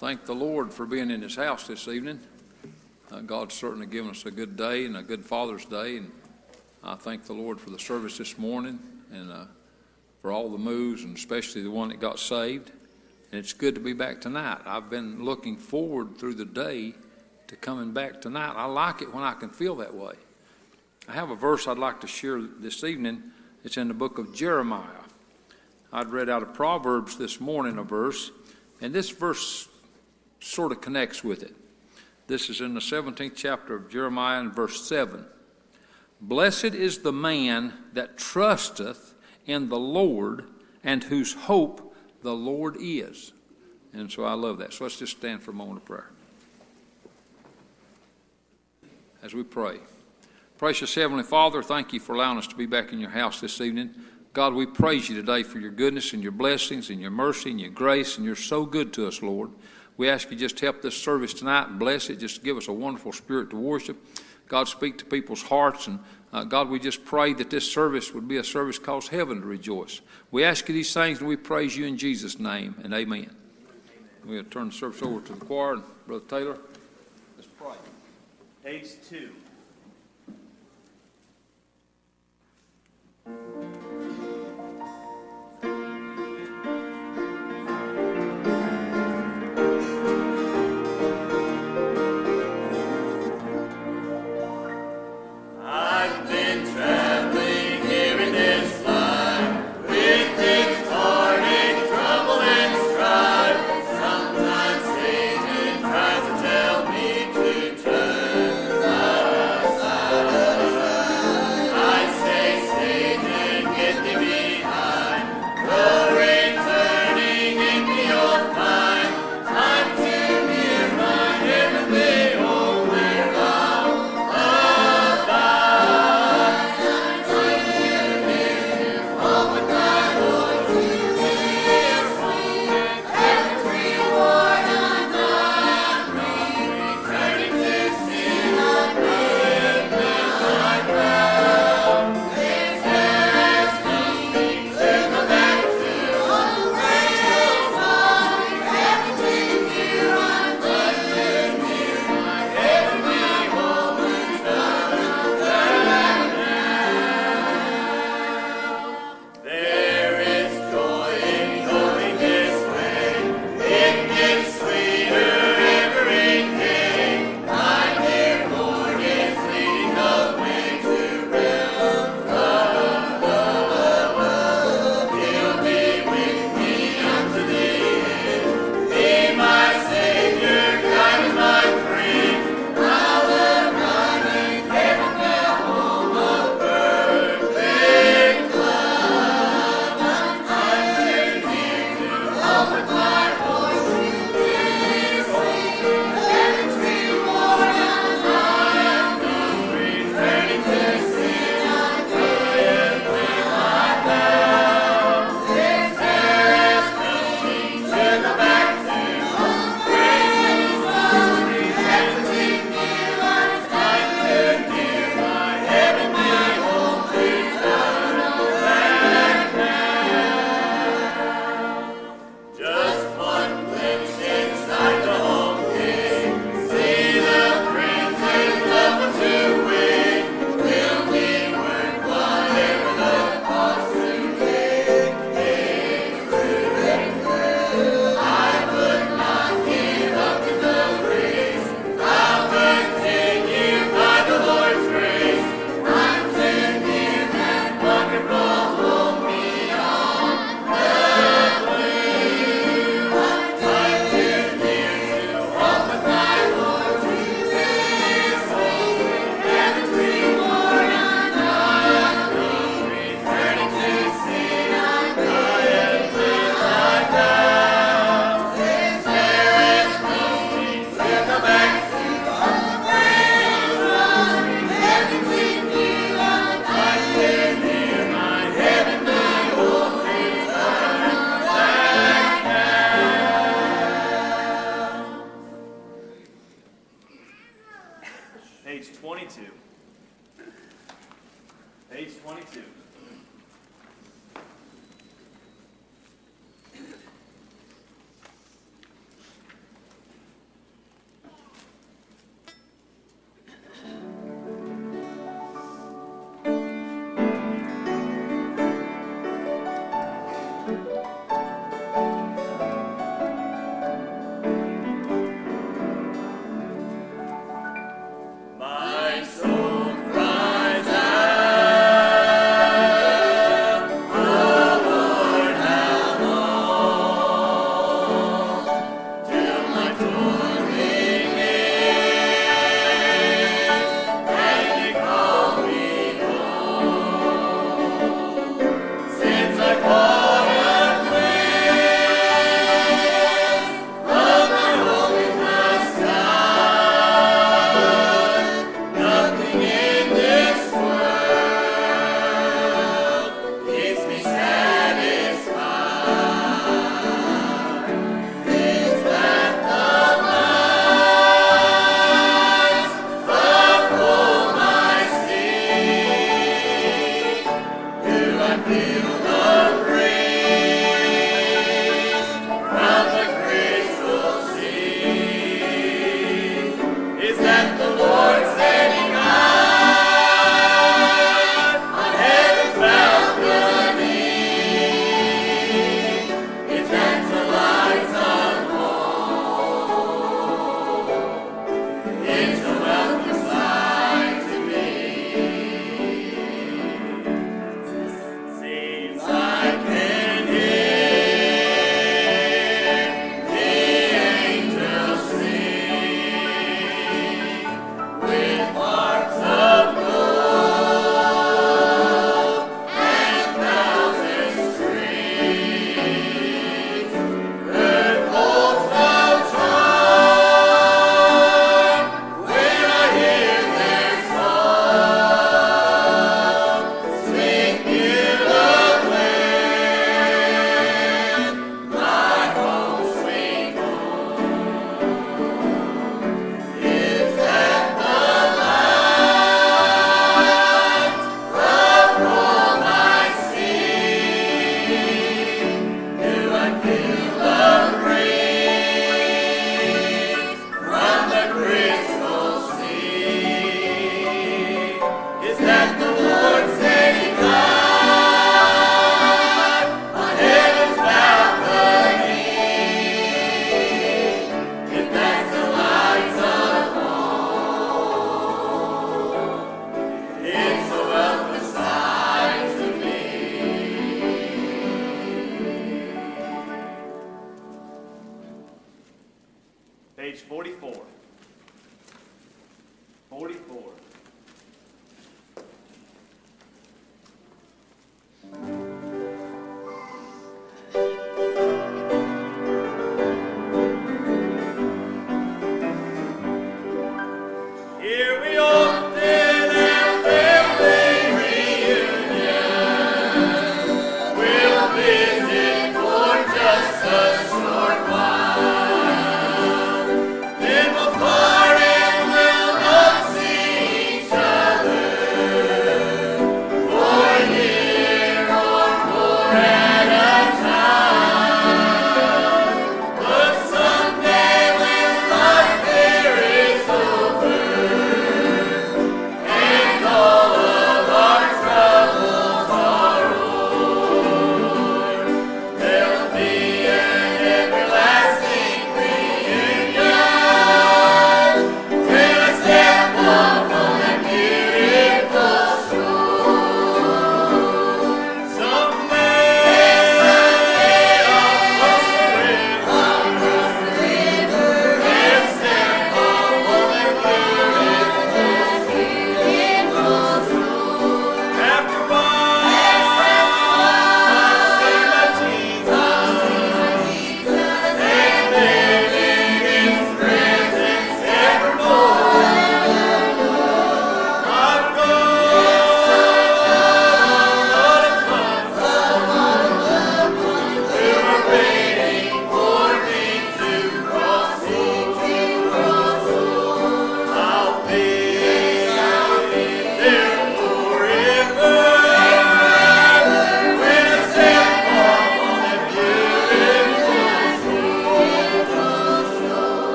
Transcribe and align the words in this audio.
thank 0.00 0.24
the 0.24 0.34
Lord 0.34 0.72
for 0.72 0.86
being 0.86 1.10
in 1.10 1.20
His 1.20 1.36
house 1.36 1.66
this 1.66 1.86
evening. 1.86 2.20
Uh, 3.12 3.20
God's 3.20 3.54
certainly 3.54 3.84
given 3.84 4.10
us 4.10 4.24
a 4.24 4.30
good 4.30 4.56
day 4.56 4.86
and 4.86 4.96
a 4.96 5.02
good 5.02 5.26
Father's 5.26 5.66
Day, 5.66 5.98
and 5.98 6.10
I 6.82 6.94
thank 6.94 7.26
the 7.26 7.34
Lord 7.34 7.60
for 7.60 7.68
the 7.68 7.78
service 7.78 8.16
this 8.16 8.38
morning 8.38 8.78
and 9.12 9.30
uh, 9.30 9.44
for 10.22 10.32
all 10.32 10.48
the 10.48 10.56
moves, 10.56 11.04
and 11.04 11.14
especially 11.14 11.62
the 11.62 11.70
one 11.70 11.90
that 11.90 12.00
got 12.00 12.18
saved. 12.18 12.72
And 13.30 13.38
it's 13.38 13.52
good 13.52 13.74
to 13.74 13.80
be 13.82 13.92
back 13.92 14.22
tonight. 14.22 14.60
I've 14.64 14.88
been 14.88 15.22
looking 15.22 15.58
forward 15.58 16.16
through 16.16 16.34
the 16.34 16.46
day 16.46 16.94
to 17.48 17.56
coming 17.56 17.92
back 17.92 18.22
tonight. 18.22 18.54
I 18.56 18.64
like 18.64 19.02
it 19.02 19.12
when 19.12 19.22
I 19.22 19.34
can 19.34 19.50
feel 19.50 19.76
that 19.76 19.94
way. 19.94 20.14
I 21.10 21.12
have 21.12 21.28
a 21.28 21.36
verse 21.36 21.68
I'd 21.68 21.76
like 21.76 22.00
to 22.00 22.06
share 22.06 22.40
this 22.40 22.84
evening. 22.84 23.22
It's 23.64 23.76
in 23.76 23.88
the 23.88 23.94
book 23.94 24.16
of 24.16 24.34
Jeremiah. 24.34 25.04
I'd 25.92 26.08
read 26.08 26.30
out 26.30 26.42
of 26.42 26.54
Proverbs 26.54 27.18
this 27.18 27.38
morning 27.38 27.76
a 27.76 27.82
verse, 27.82 28.30
and 28.80 28.94
this 28.94 29.10
verse 29.10 29.68
sort 30.40 30.72
of 30.72 30.80
connects 30.80 31.22
with 31.22 31.42
it. 31.42 31.54
This 32.26 32.48
is 32.48 32.60
in 32.60 32.74
the 32.74 32.80
17th 32.80 33.34
chapter 33.34 33.74
of 33.74 33.90
Jeremiah 33.90 34.40
and 34.40 34.54
verse 34.54 34.86
7. 34.86 35.24
Blessed 36.20 36.64
is 36.66 36.98
the 36.98 37.12
man 37.12 37.72
that 37.92 38.18
trusteth 38.18 39.14
in 39.46 39.68
the 39.68 39.78
Lord 39.78 40.44
and 40.84 41.04
whose 41.04 41.34
hope 41.34 41.94
the 42.22 42.34
Lord 42.34 42.76
is. 42.78 43.32
And 43.92 44.10
so 44.10 44.24
I 44.24 44.34
love 44.34 44.58
that. 44.58 44.72
So 44.72 44.84
let's 44.84 44.98
just 44.98 45.16
stand 45.16 45.42
for 45.42 45.50
a 45.50 45.54
moment 45.54 45.78
of 45.78 45.84
prayer. 45.84 46.10
As 49.22 49.34
we 49.34 49.42
pray. 49.42 49.78
Precious 50.58 50.94
Heavenly 50.94 51.22
Father, 51.22 51.62
thank 51.62 51.92
you 51.92 52.00
for 52.00 52.14
allowing 52.14 52.38
us 52.38 52.46
to 52.46 52.54
be 52.54 52.66
back 52.66 52.92
in 52.92 53.00
your 53.00 53.10
house 53.10 53.40
this 53.40 53.60
evening. 53.60 53.94
God, 54.32 54.54
we 54.54 54.66
praise 54.66 55.08
you 55.08 55.16
today 55.16 55.42
for 55.42 55.58
your 55.58 55.72
goodness 55.72 56.12
and 56.12 56.22
your 56.22 56.32
blessings 56.32 56.90
and 56.90 57.00
your 57.00 57.10
mercy 57.10 57.50
and 57.50 57.60
your 57.60 57.70
grace, 57.70 58.16
and 58.16 58.24
you're 58.24 58.36
so 58.36 58.64
good 58.64 58.92
to 58.92 59.08
us, 59.08 59.22
Lord. 59.22 59.50
We 60.00 60.08
ask 60.08 60.30
you 60.30 60.36
just 60.38 60.58
help 60.60 60.80
this 60.80 60.96
service 60.96 61.34
tonight 61.34 61.78
bless 61.78 62.08
it. 62.08 62.18
Just 62.18 62.42
give 62.42 62.56
us 62.56 62.68
a 62.68 62.72
wonderful 62.72 63.12
spirit 63.12 63.50
to 63.50 63.56
worship. 63.56 63.98
God, 64.48 64.66
speak 64.66 64.96
to 64.96 65.04
people's 65.04 65.42
hearts. 65.42 65.88
And 65.88 65.98
uh, 66.32 66.44
God, 66.44 66.70
we 66.70 66.78
just 66.78 67.04
pray 67.04 67.34
that 67.34 67.50
this 67.50 67.70
service 67.70 68.14
would 68.14 68.26
be 68.26 68.38
a 68.38 68.42
service 68.42 68.78
cause 68.78 69.08
heaven 69.08 69.42
to 69.42 69.46
rejoice. 69.46 70.00
We 70.30 70.42
ask 70.42 70.66
you 70.70 70.74
these 70.74 70.94
things 70.94 71.18
and 71.18 71.28
we 71.28 71.36
praise 71.36 71.76
you 71.76 71.84
in 71.84 71.98
Jesus' 71.98 72.38
name. 72.38 72.76
And 72.82 72.94
amen. 72.94 73.18
amen. 73.18 73.36
We'll 74.24 74.44
turn 74.44 74.68
the 74.68 74.74
service 74.74 75.02
over 75.02 75.20
to 75.20 75.34
the 75.34 75.44
choir. 75.44 75.74
And 75.74 75.82
Brother 76.06 76.24
Taylor, 76.26 76.58
let's 77.36 77.50
pray. 77.58 77.76
Page 78.64 78.88
two. 79.06 79.32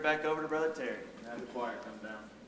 It 0.00 0.02
back 0.02 0.24
over 0.24 0.40
to 0.40 0.48
Brother 0.48 0.70
Terry 0.70 0.96
and 1.18 1.28
have 1.28 1.40
the 1.40 1.46
choir 1.46 1.74
come 1.84 1.98
down. 2.02 2.39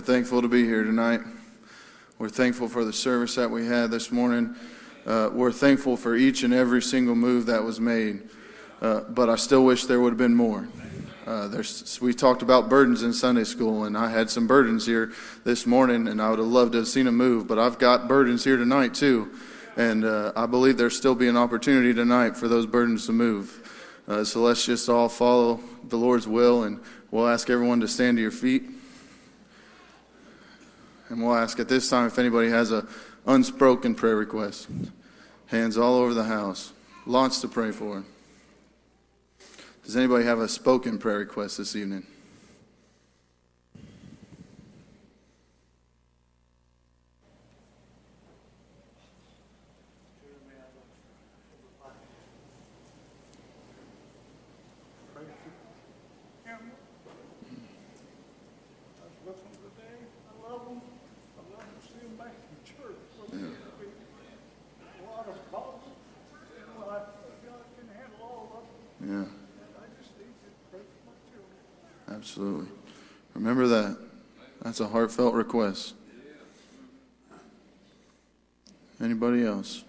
We're 0.00 0.06
thankful 0.06 0.40
to 0.40 0.48
be 0.48 0.64
here 0.64 0.82
tonight. 0.82 1.20
We're 2.18 2.30
thankful 2.30 2.68
for 2.68 2.86
the 2.86 2.92
service 2.92 3.34
that 3.34 3.50
we 3.50 3.66
had 3.66 3.90
this 3.90 4.10
morning. 4.10 4.56
Uh, 5.04 5.28
we're 5.30 5.52
thankful 5.52 5.98
for 5.98 6.16
each 6.16 6.42
and 6.42 6.54
every 6.54 6.80
single 6.80 7.14
move 7.14 7.44
that 7.46 7.62
was 7.62 7.80
made. 7.80 8.22
Uh, 8.80 9.00
but 9.00 9.28
I 9.28 9.36
still 9.36 9.62
wish 9.62 9.84
there 9.84 10.00
would 10.00 10.12
have 10.12 10.16
been 10.16 10.34
more. 10.34 10.66
Uh, 11.26 11.62
we 12.00 12.14
talked 12.14 12.40
about 12.40 12.70
burdens 12.70 13.02
in 13.02 13.12
Sunday 13.12 13.44
school, 13.44 13.84
and 13.84 13.94
I 13.94 14.08
had 14.08 14.30
some 14.30 14.46
burdens 14.46 14.86
here 14.86 15.12
this 15.44 15.66
morning, 15.66 16.08
and 16.08 16.22
I 16.22 16.30
would 16.30 16.38
have 16.38 16.48
loved 16.48 16.72
to 16.72 16.78
have 16.78 16.88
seen 16.88 17.06
a 17.06 17.12
move. 17.12 17.46
But 17.46 17.58
I've 17.58 17.78
got 17.78 18.08
burdens 18.08 18.42
here 18.42 18.56
tonight, 18.56 18.94
too. 18.94 19.30
And 19.76 20.06
uh, 20.06 20.32
I 20.34 20.46
believe 20.46 20.78
there'll 20.78 20.90
still 20.90 21.14
be 21.14 21.28
an 21.28 21.36
opportunity 21.36 21.92
tonight 21.92 22.38
for 22.38 22.48
those 22.48 22.64
burdens 22.64 23.04
to 23.04 23.12
move. 23.12 23.70
Uh, 24.08 24.24
so 24.24 24.40
let's 24.40 24.64
just 24.64 24.88
all 24.88 25.10
follow 25.10 25.60
the 25.84 25.98
Lord's 25.98 26.26
will, 26.26 26.62
and 26.62 26.80
we'll 27.10 27.28
ask 27.28 27.50
everyone 27.50 27.80
to 27.80 27.88
stand 27.88 28.16
to 28.16 28.22
your 28.22 28.30
feet. 28.30 28.79
And 31.10 31.20
we'll 31.20 31.34
ask 31.34 31.58
at 31.58 31.68
this 31.68 31.90
time 31.90 32.06
if 32.06 32.18
anybody 32.18 32.48
has 32.50 32.70
a 32.70 32.86
unspoken 33.26 33.94
prayer 33.96 34.16
request. 34.16 34.68
Hands 35.46 35.76
all 35.76 35.96
over 35.96 36.14
the 36.14 36.24
house. 36.24 36.72
Lots 37.04 37.40
to 37.40 37.48
pray 37.48 37.72
for. 37.72 38.04
Does 39.84 39.96
anybody 39.96 40.24
have 40.24 40.38
a 40.38 40.48
spoken 40.48 40.98
prayer 40.98 41.18
request 41.18 41.58
this 41.58 41.74
evening? 41.74 42.06
I 56.46 56.56
was 59.04 59.16
with 59.26 59.36
them 59.42 59.54
today. 59.62 59.98
I 60.28 60.32
love 60.50 60.62
them. 60.66 60.80
I 61.38 61.40
love 61.54 61.64
to 61.64 61.80
see 61.86 62.00
them 62.00 62.16
back 62.16 62.34
in 62.34 62.56
church. 62.64 62.98
A 65.00 65.04
lot 65.06 65.26
of 65.28 65.36
problems 65.50 65.84
in 66.56 66.66
life, 66.80 67.08
but 67.20 67.34
God 67.46 67.62
can 67.76 67.86
handle 67.94 68.20
all 68.22 68.44
of 68.56 68.62
them. 68.66 69.10
Yeah, 69.10 69.26
And 69.26 69.72
I 69.78 69.86
just 70.00 70.12
need 70.18 70.34
to 70.42 70.48
pray 70.70 70.80
for 70.80 71.00
my 71.06 71.16
children. 71.30 71.60
Absolutely. 72.20 72.68
Remember 73.34 73.66
that. 73.66 73.96
That's 74.60 74.80
a 74.80 74.88
heartfelt 74.88 75.32
request. 75.32 75.94
Anybody 79.02 79.42
else? 79.46 79.84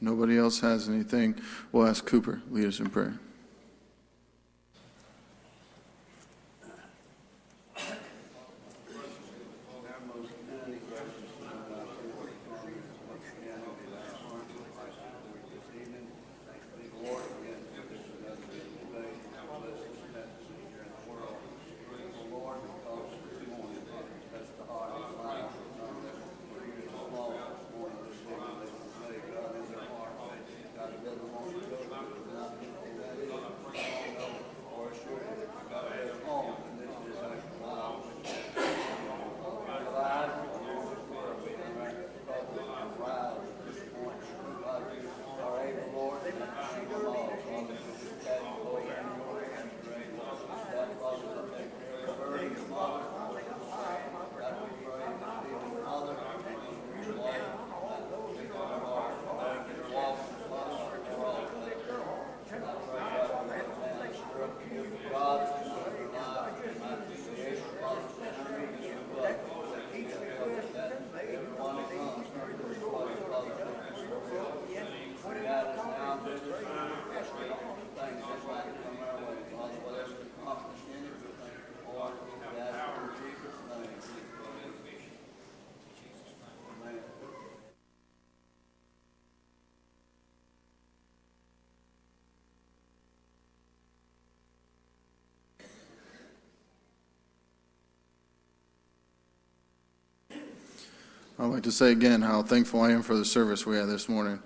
Nobody 0.00 0.38
else 0.38 0.60
has 0.60 0.88
anything, 0.88 1.38
we'll 1.72 1.86
ask 1.86 2.04
Cooper 2.06 2.40
lead 2.50 2.66
us 2.66 2.80
in 2.80 2.88
prayer. 2.88 3.18
I'd 101.40 101.46
like 101.46 101.62
to 101.62 101.72
say 101.72 101.92
again 101.92 102.20
how 102.20 102.42
thankful 102.42 102.82
I 102.82 102.90
am 102.90 103.00
for 103.00 103.14
the 103.14 103.24
service 103.24 103.64
we 103.64 103.74
had 103.74 103.88
this 103.88 104.10
morning. 104.10 104.40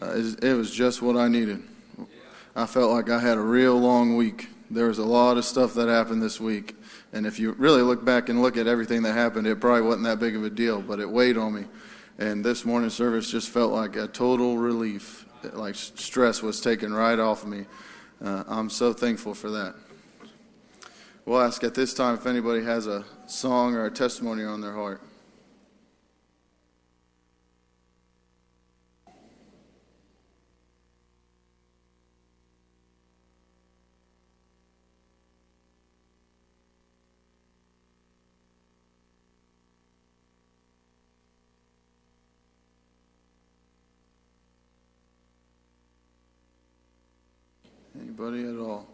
Uh, 0.00 0.14
it, 0.42 0.54
was 0.54 0.70
just 0.70 1.02
what 1.02 1.14
I 1.14 1.28
needed. 1.28 1.62
I 2.56 2.64
felt 2.64 2.90
like 2.90 3.10
I 3.10 3.18
had 3.18 3.36
a 3.36 3.42
real 3.42 3.78
long 3.78 4.16
week. 4.16 4.48
There 4.70 4.86
was 4.86 4.96
a 4.96 5.04
lot 5.04 5.36
of 5.36 5.44
stuff 5.44 5.74
that 5.74 5.88
happened 5.88 6.22
this 6.22 6.40
week. 6.40 6.74
And 7.12 7.26
if 7.26 7.38
you 7.38 7.52
really 7.58 7.82
look 7.82 8.02
back 8.02 8.30
and 8.30 8.40
look 8.40 8.56
at 8.56 8.66
everything 8.66 9.02
that 9.02 9.12
happened, 9.12 9.46
it 9.46 9.60
probably 9.60 9.82
wasn't 9.82 10.04
that 10.04 10.20
big 10.20 10.34
of 10.34 10.42
a 10.42 10.48
deal, 10.48 10.80
but 10.80 11.00
it 11.00 11.10
weighed 11.10 11.36
on 11.36 11.52
me. 11.52 11.66
And 12.18 12.42
this 12.42 12.64
morning's 12.64 12.94
service 12.94 13.30
just 13.30 13.50
felt 13.50 13.70
like 13.70 13.96
a 13.96 14.06
total 14.06 14.56
relief. 14.56 15.26
Like 15.52 15.74
stress 15.74 16.42
was 16.42 16.62
taken 16.62 16.94
right 16.94 17.18
off 17.18 17.42
of 17.42 17.50
me. 17.50 17.66
Uh, 18.24 18.44
I'm 18.48 18.70
so 18.70 18.94
thankful 18.94 19.34
for 19.34 19.50
that. 19.50 19.74
We'll 21.26 21.42
ask 21.42 21.62
at 21.62 21.74
this 21.74 21.92
time 21.92 22.14
if 22.14 22.24
anybody 22.24 22.64
has 22.64 22.86
a 22.86 23.04
song 23.26 23.74
or 23.74 23.84
a 23.84 23.90
testimony 23.90 24.44
on 24.44 24.62
their 24.62 24.72
heart. 24.72 25.02
At 48.32 48.58
all? 48.58 48.88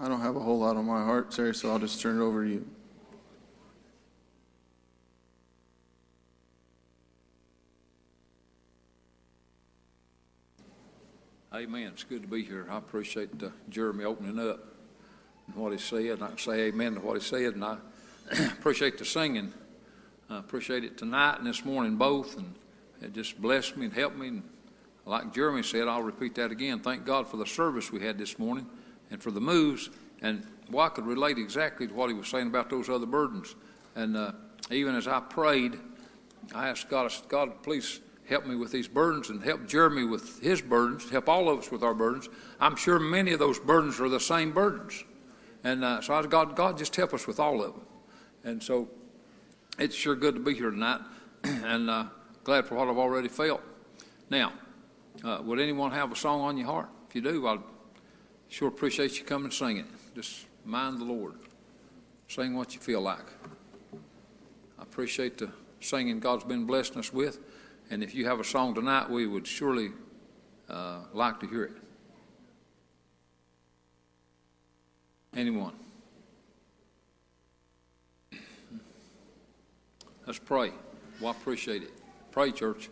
I 0.00 0.08
don't 0.08 0.20
have 0.20 0.34
a 0.34 0.40
whole 0.40 0.58
lot 0.58 0.76
on 0.76 0.86
my 0.86 1.04
heart, 1.04 1.30
Terry, 1.30 1.54
so 1.54 1.70
I'll 1.70 1.78
just 1.78 2.00
turn 2.00 2.18
it 2.18 2.24
over 2.24 2.44
to 2.44 2.50
you. 2.50 2.66
Amen. 11.62 11.92
It's 11.92 12.02
good 12.02 12.22
to 12.22 12.28
be 12.28 12.42
here. 12.42 12.66
I 12.68 12.76
appreciate 12.76 13.40
uh, 13.40 13.50
Jeremy 13.68 14.02
opening 14.02 14.36
up 14.36 14.58
and 15.46 15.54
what 15.54 15.70
he 15.70 15.78
said. 15.78 16.20
I 16.20 16.30
say 16.36 16.62
amen 16.62 16.94
to 16.94 17.00
what 17.00 17.14
he 17.14 17.22
said. 17.22 17.54
And 17.54 17.64
I 17.64 17.76
appreciate 18.58 18.98
the 18.98 19.04
singing. 19.04 19.54
I 20.28 20.40
appreciate 20.40 20.82
it 20.82 20.98
tonight 20.98 21.36
and 21.38 21.46
this 21.46 21.64
morning 21.64 21.94
both. 21.94 22.36
And 22.36 22.56
it 23.00 23.12
just 23.12 23.40
blessed 23.40 23.76
me 23.76 23.84
and 23.84 23.94
helped 23.94 24.16
me. 24.16 24.26
And 24.26 24.42
like 25.06 25.32
Jeremy 25.32 25.62
said, 25.62 25.86
I'll 25.86 26.02
repeat 26.02 26.34
that 26.34 26.50
again. 26.50 26.80
Thank 26.80 27.04
God 27.04 27.28
for 27.28 27.36
the 27.36 27.46
service 27.46 27.92
we 27.92 28.00
had 28.00 28.18
this 28.18 28.40
morning 28.40 28.66
and 29.12 29.22
for 29.22 29.30
the 29.30 29.40
moves. 29.40 29.88
And 30.20 30.44
well, 30.68 30.86
I 30.86 30.88
could 30.88 31.06
relate 31.06 31.38
exactly 31.38 31.86
to 31.86 31.94
what 31.94 32.10
he 32.10 32.14
was 32.14 32.26
saying 32.26 32.48
about 32.48 32.70
those 32.70 32.88
other 32.88 33.06
burdens. 33.06 33.54
And 33.94 34.16
uh, 34.16 34.32
even 34.72 34.96
as 34.96 35.06
I 35.06 35.20
prayed, 35.20 35.78
I 36.56 36.70
asked 36.70 36.88
God, 36.88 37.04
I 37.04 37.08
said, 37.08 37.28
God, 37.28 37.62
please 37.62 38.00
help 38.32 38.46
me 38.46 38.56
with 38.56 38.72
these 38.72 38.88
burdens 38.88 39.28
and 39.28 39.42
help 39.44 39.66
Jeremy 39.66 40.04
with 40.04 40.42
his 40.42 40.62
burdens, 40.62 41.08
help 41.10 41.28
all 41.28 41.50
of 41.50 41.58
us 41.58 41.70
with 41.70 41.82
our 41.82 41.92
burdens. 41.92 42.28
I'm 42.58 42.76
sure 42.76 42.98
many 42.98 43.32
of 43.32 43.38
those 43.38 43.58
burdens 43.58 44.00
are 44.00 44.08
the 44.08 44.18
same 44.18 44.52
burdens. 44.52 45.04
And 45.62 45.84
uh, 45.84 46.00
so 46.00 46.14
I 46.14 46.26
God, 46.26 46.56
God, 46.56 46.78
just 46.78 46.96
help 46.96 47.12
us 47.12 47.26
with 47.26 47.38
all 47.38 47.62
of 47.62 47.74
them. 47.74 47.84
And 48.42 48.62
so 48.62 48.88
it's 49.78 49.94
sure 49.94 50.16
good 50.16 50.34
to 50.34 50.40
be 50.40 50.54
here 50.54 50.70
tonight 50.70 51.00
and 51.44 51.90
uh, 51.90 52.06
glad 52.42 52.66
for 52.66 52.74
what 52.74 52.88
I've 52.88 52.98
already 52.98 53.28
felt. 53.28 53.60
Now, 54.30 54.54
uh, 55.22 55.40
would 55.44 55.60
anyone 55.60 55.92
have 55.92 56.10
a 56.10 56.16
song 56.16 56.40
on 56.40 56.56
your 56.56 56.66
heart? 56.66 56.88
If 57.08 57.14
you 57.14 57.20
do, 57.20 57.46
I'd 57.46 57.60
sure 58.48 58.68
appreciate 58.68 59.18
you 59.18 59.24
coming 59.24 59.44
and 59.44 59.52
singing 59.52 59.84
it. 59.84 60.14
Just 60.14 60.46
mind 60.64 60.98
the 60.98 61.04
Lord. 61.04 61.34
Sing 62.28 62.56
what 62.56 62.74
you 62.74 62.80
feel 62.80 63.02
like. 63.02 63.26
I 64.78 64.82
appreciate 64.82 65.36
the 65.36 65.50
singing 65.80 66.18
God's 66.18 66.44
been 66.44 66.64
blessing 66.64 66.98
us 66.98 67.12
with. 67.12 67.38
And 67.92 68.02
if 68.02 68.14
you 68.14 68.24
have 68.24 68.40
a 68.40 68.44
song 68.44 68.74
tonight, 68.74 69.10
we 69.10 69.26
would 69.26 69.46
surely 69.46 69.90
uh, 70.66 71.00
like 71.12 71.38
to 71.40 71.46
hear 71.46 71.64
it. 71.64 71.72
Anyone? 75.36 75.74
Let's 80.26 80.38
pray. 80.38 80.72
Well, 81.20 81.34
I 81.34 81.36
appreciate 81.36 81.82
it. 81.82 81.90
Pray, 82.30 82.50
church. 82.50 82.88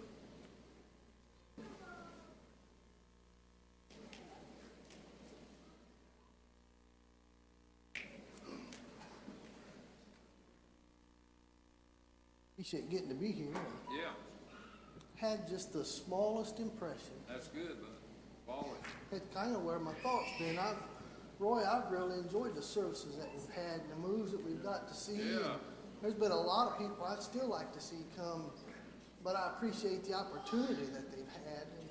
Appreciate 12.53 12.91
getting 12.91 13.09
to 13.09 13.15
be 13.15 13.33
here. 13.33 13.47
Yeah, 13.91 14.11
Had 15.21 15.47
just 15.47 15.73
the 15.75 15.85
smallest 15.85 16.61
impression. 16.61 17.13
that's 17.29 17.49
good, 17.49 17.77
but 17.83 17.91
follow. 18.47 18.73
It's 19.13 19.35
kind 19.35 19.55
of 19.55 19.63
where 19.65 19.79
my 19.79 19.93
thoughts 20.03 20.31
been. 20.39 20.59
I've, 20.59 20.77
Roy, 21.39 21.63
I've 21.63 21.91
really 21.91 22.19
enjoyed 22.19 22.55
the 22.55 22.63
services 22.63 23.17
that 23.19 23.29
we've 23.35 23.55
had, 23.55 23.81
and 23.83 23.91
the 23.93 24.09
moves 24.09 24.33
that 24.33 24.43
we've 24.45 24.63
got 24.63 24.89
to 24.89 24.95
see. 24.95 25.17
Yeah. 25.17 25.57
There's 26.01 26.15
been 26.15 26.33
a 26.33 26.41
lot 26.41 26.73
of 26.73 26.79
people 26.79 27.05
I'd 27.05 27.23
still 27.23 27.49
like 27.49 27.71
to 27.75 27.81
see 27.81 28.03
come, 28.17 28.51
but 29.23 29.37
I 29.37 29.53
appreciate 29.57 30.05
the 30.05 30.15
opportunity 30.15 30.87
that 30.87 31.11
they've 31.13 31.29
had. 31.45 31.67
And, 31.79 31.91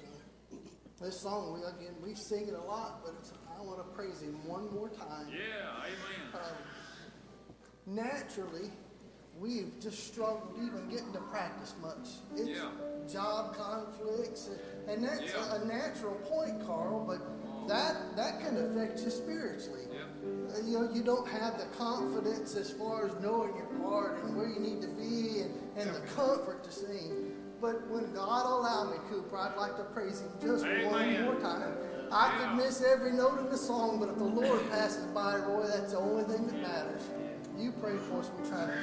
uh, 0.52 1.06
this 1.06 1.22
song, 1.22 1.54
we 1.54 1.60
again, 1.60 1.96
we 2.04 2.16
sing 2.16 2.48
it 2.48 2.56
a 2.56 2.62
lot, 2.64 3.02
but 3.06 3.14
it's, 3.20 3.32
I 3.56 3.62
want 3.62 3.78
to 3.78 3.96
praise 3.96 4.22
him 4.22 4.44
one 4.48 4.74
more 4.74 4.90
time. 4.90 5.28
Yeah, 5.30 5.86
amen. 5.86 6.34
Um, 6.34 6.58
naturally, 7.86 8.72
we've 9.40 9.80
just 9.80 10.12
struggled 10.12 10.54
even 10.58 10.90
getting 10.90 11.12
to 11.14 11.20
practice 11.32 11.74
much. 11.82 12.10
It's 12.36 12.50
Yeah. 12.60 12.70
job 13.08 13.56
conflicts, 13.56 14.50
and- 14.88 15.04
that's 15.04 15.22
Yeah. 15.22 15.54
a, 15.58 15.62
a 15.62 15.66
natural 15.66 16.16
point, 16.16 16.66
Carl. 16.66 17.06
But 17.08 17.20
that 17.68 18.16
that 18.16 18.40
can 18.42 18.58
affect 18.58 19.00
you 19.00 19.10
spiritually. 19.10 19.88
Yeah. 19.92 20.00
Uh, 20.56 20.60
You 20.66 20.80
know, 20.80 20.90
you 20.92 21.04
don't 21.04 21.28
have 21.28 21.58
the 21.60 21.66
confidence 21.78 22.56
as 22.56 22.70
far 22.72 23.06
as 23.08 23.14
knowing 23.22 23.56
your 23.56 23.68
part 23.82 24.18
and 24.24 24.36
where 24.36 24.48
you 24.48 24.60
need 24.60 24.82
to 24.82 24.88
be, 24.90 25.42
and, 25.42 25.54
and 25.78 25.96
the 25.96 26.02
comfort 26.16 26.64
to 26.64 26.72
sing. 26.72 27.36
But 27.62 27.88
when 27.90 28.12
God 28.14 28.46
allowed 28.46 28.92
me, 28.92 28.98
Cooper, 29.10 29.38
I'd 29.38 29.58
like 29.58 29.76
to 29.78 29.84
praise 29.84 30.22
Him 30.22 30.32
just 30.42 30.66
Amen. 30.66 30.92
one 30.92 31.24
more 31.26 31.42
time. 31.42 31.74
I 32.12 32.32
could 32.40 32.56
miss 32.58 32.82
every 32.82 33.12
note 33.12 33.38
in 33.40 33.50
the 33.50 33.58
song, 33.58 34.00
but 34.00 34.10
if 34.10 34.18
the 34.18 34.24
Lord 34.24 34.62
passes 34.72 35.06
by, 35.08 35.36
Roy, 35.38 35.68
that's 35.68 35.92
the 35.92 36.00
only 36.00 36.24
thing 36.24 36.48
that 36.48 36.56
matters. 36.62 37.02
You 37.58 37.72
pray 37.74 37.98
for 37.98 38.20
us, 38.20 38.30
we 38.42 38.50
try 38.50 38.66
to. 38.66 38.74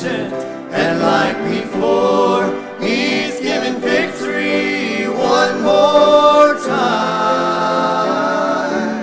And 0.00 1.00
like 1.00 1.36
before, 1.50 2.46
He's 2.80 3.38
given 3.40 3.80
victory 3.80 5.06
one 5.08 5.62
more 5.62 6.54
time. 6.66 7.86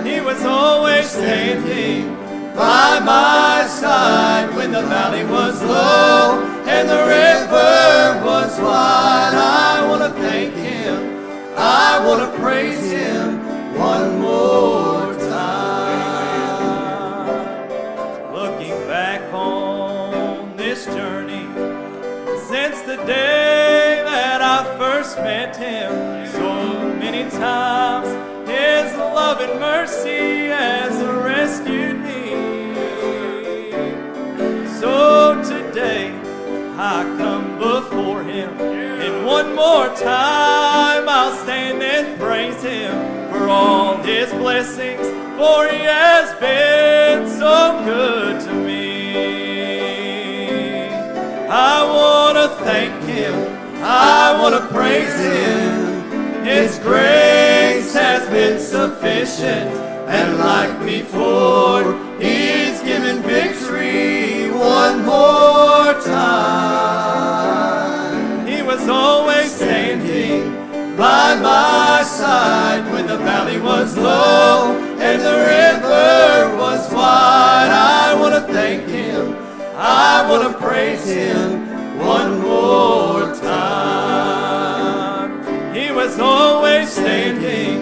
He 0.04 0.20
was 0.20 0.44
always 0.44 1.08
standing 1.08 2.14
by 2.54 3.00
my 3.00 3.66
side 3.68 4.54
when 4.56 4.72
the 4.72 4.82
valley 4.82 5.24
was 5.24 5.62
low 5.62 6.42
and 6.66 6.88
the 6.88 7.02
river 7.06 8.20
was 8.26 8.58
wide. 8.60 9.34
I 9.34 9.86
want 9.88 10.02
to 10.02 10.10
thank 10.20 10.54
Him. 10.54 10.98
I 11.56 12.04
want 12.06 12.20
to 12.20 12.28
praise 12.38 12.90
Him 12.90 13.38
one 13.78 14.18
more 14.20 14.49
first 25.10 25.24
met 25.24 25.56
him. 25.56 26.26
So 26.32 26.94
many 26.96 27.30
times 27.30 28.08
his 28.48 28.96
love 28.96 29.40
and 29.40 29.60
mercy 29.60 30.46
has 30.48 31.02
rescued 31.24 32.00
me. 32.00 32.74
So 34.80 35.42
today 35.42 36.12
I 36.76 37.02
come 37.18 37.58
before 37.58 38.22
him, 38.22 38.50
and 38.60 39.26
one 39.26 39.54
more 39.54 39.88
time 39.96 41.08
I'll 41.08 41.36
stand 41.44 41.82
and 41.82 42.18
praise 42.18 42.62
him 42.62 42.92
for 43.30 43.48
all 43.48 43.96
his 44.02 44.30
blessings, 44.30 45.06
for 45.36 45.68
he 45.68 45.84
has 45.84 46.38
been 46.40 47.28
so 47.28 47.82
good 47.84 48.40
to 48.42 48.52
me. 48.52 48.90
I 51.48 51.82
want 51.84 52.36
to 52.36 52.64
thank. 52.64 52.99
I 53.92 54.40
want 54.40 54.54
to 54.54 54.60
praise 54.72 55.12
him. 55.18 56.44
His 56.44 56.78
grace 56.78 57.92
has 57.92 58.28
been 58.30 58.60
sufficient. 58.60 59.74
And 60.06 60.38
like 60.38 60.78
before, 60.86 61.98
he's 62.20 62.80
given 62.82 63.20
victory 63.22 64.48
one 64.52 65.04
more 65.04 65.94
time. 66.04 66.86
He 68.46 68.62
was 68.62 68.88
always 68.88 69.50
standing 69.52 70.54
by 70.96 71.34
my 71.34 72.04
side 72.04 72.84
when 72.92 73.08
the 73.08 73.18
valley 73.18 73.58
was 73.60 73.96
low 73.96 74.78
and 75.00 75.20
the 75.20 75.36
river 75.56 76.56
was 76.56 76.88
wide. 76.92 77.72
I 77.72 78.14
want 78.14 78.34
to 78.36 78.42
thank 78.52 78.86
him. 78.88 79.34
I 79.74 80.24
want 80.30 80.44
to 80.52 80.58
praise 80.60 81.04
him 81.04 81.69
one 82.16 82.32
more 82.40 83.22
time. 83.52 85.30
He 85.72 85.86
was 85.92 86.18
always 86.18 86.86
standing 86.90 87.76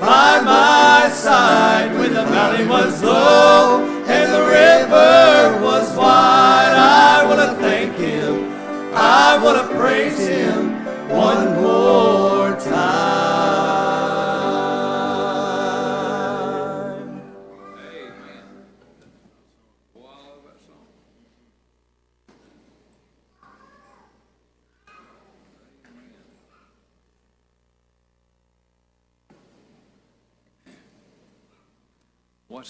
by 0.00 0.30
my 0.54 1.08
side 1.24 1.90
when 1.98 2.12
the 2.18 2.24
valley 2.34 2.64
was 2.66 2.92
low 3.02 3.84
and 4.16 4.26
the 4.36 4.44
river 4.62 5.62
was 5.66 5.86
wide. 5.96 6.74
I 6.74 7.24
want 7.28 7.40
to 7.46 7.50
thank 7.66 7.92
him. 8.06 8.32
I 8.94 9.38
want 9.44 9.56
to 9.62 9.66
praise 9.78 10.18
him 10.34 10.57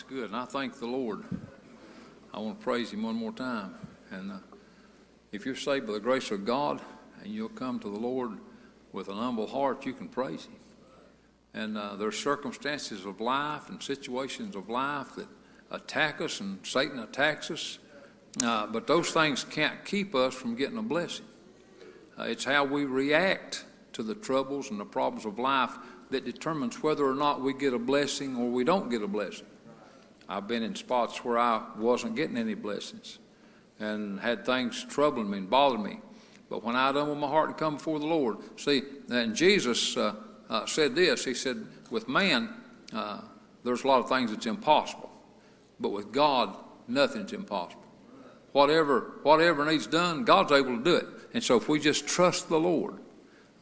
Good? 0.03 0.25
And 0.25 0.37
I 0.37 0.45
thank 0.45 0.79
the 0.79 0.87
Lord. 0.87 1.25
I 2.33 2.39
want 2.39 2.59
to 2.59 2.65
praise 2.65 2.93
Him 2.93 3.03
one 3.03 3.17
more 3.17 3.33
time. 3.33 3.75
And 4.11 4.33
uh, 4.33 4.37
if 5.33 5.45
you're 5.45 5.57
saved 5.57 5.87
by 5.87 5.95
the 5.95 6.01
grace 6.01 6.31
of 6.31 6.45
God 6.45 6.81
and 7.23 7.33
you'll 7.33 7.49
come 7.49 7.79
to 7.81 7.89
the 7.89 7.99
Lord 7.99 8.39
with 8.93 9.09
an 9.09 9.17
humble 9.17 9.47
heart, 9.47 9.85
you 9.87 9.93
can 9.93 10.09
praise 10.09 10.47
Him. 10.47 10.57
And 11.55 11.79
uh, 11.79 11.97
there's 11.97 12.19
circumstances 12.19 13.05
of 13.05 13.21
life 13.21 13.69
and 13.69 13.83
situations 13.83 14.55
of 14.55 14.69
life 14.69 15.15
that 15.17 15.29
attack 15.71 16.21
us, 16.21 16.41
and 16.41 16.65
Satan 16.65 16.99
attacks 16.99 17.51
us. 17.51 17.79
Uh, 18.43 18.67
but 18.67 18.87
those 18.87 19.11
things 19.11 19.45
can't 19.45 19.85
keep 19.85 20.15
us 20.15 20.35
from 20.35 20.55
getting 20.55 20.79
a 20.79 20.83
blessing. 20.83 21.27
Uh, 22.19 22.25
it's 22.25 22.45
how 22.45 22.65
we 22.65 22.85
react 22.85 23.65
to 23.93 24.03
the 24.03 24.15
troubles 24.15 24.71
and 24.71 24.79
the 24.79 24.85
problems 24.85 25.25
of 25.25 25.39
life 25.39 25.73
that 26.11 26.25
determines 26.25 26.83
whether 26.83 27.07
or 27.07 27.15
not 27.15 27.41
we 27.41 27.53
get 27.53 27.75
a 27.75 27.79
blessing 27.79 28.37
or 28.37 28.49
we 28.49 28.65
don't 28.65 28.91
get 28.91 29.03
a 29.03 29.09
blessing. 29.09 29.47
I've 30.29 30.47
been 30.47 30.63
in 30.63 30.75
spots 30.75 31.25
where 31.25 31.39
I 31.39 31.63
wasn't 31.77 32.17
getting 32.17 32.37
any 32.37 32.55
blessings 32.55 33.19
and 33.81 34.21
had 34.21 34.45
things 34.45 34.85
troubling 34.85 35.31
me 35.31 35.39
and 35.39 35.51
bothering 35.51 35.83
me. 35.83 36.01
But 36.51 36.65
when 36.65 36.77
I 36.77 36.93
done 36.93 37.09
with 37.09 37.19
my 37.19 37.29
heart 37.29 37.51
and 37.51 37.59
come 37.59 37.77
before 37.77 37.99
the 37.99 38.07
Lord, 38.07 38.39
see, 38.57 38.83
and 39.11 39.35
Jesus 39.35 39.97
uh, 39.97 40.15
uh, 40.49 40.67
said 40.67 40.95
this. 40.95 41.25
He 41.25 41.35
said, 41.35 41.65
with 41.91 42.09
man, 42.09 42.51
uh, 42.93 43.21
there's 43.65 43.85
a 43.85 43.89
lot 43.89 44.01
of 44.01 44.09
things 44.09 44.31
that's 44.31 44.47
impossible, 44.47 45.11
but 45.79 45.91
with 45.91 46.13
God, 46.13 46.57
nothing's 46.87 47.33
impossible. 47.33 47.85
Whatever 48.53 49.19
whatever 49.23 49.65
needs 49.65 49.87
done, 49.87 50.25
God's 50.25 50.53
able 50.53 50.79
to 50.79 50.83
do 50.83 50.97
it. 50.97 51.07
And 51.35 51.45
so, 51.45 51.57
if 51.57 51.69
we 51.69 51.79
just 51.79 52.07
trust 52.07 52.49
the 52.49 52.59
Lord, 52.59 52.95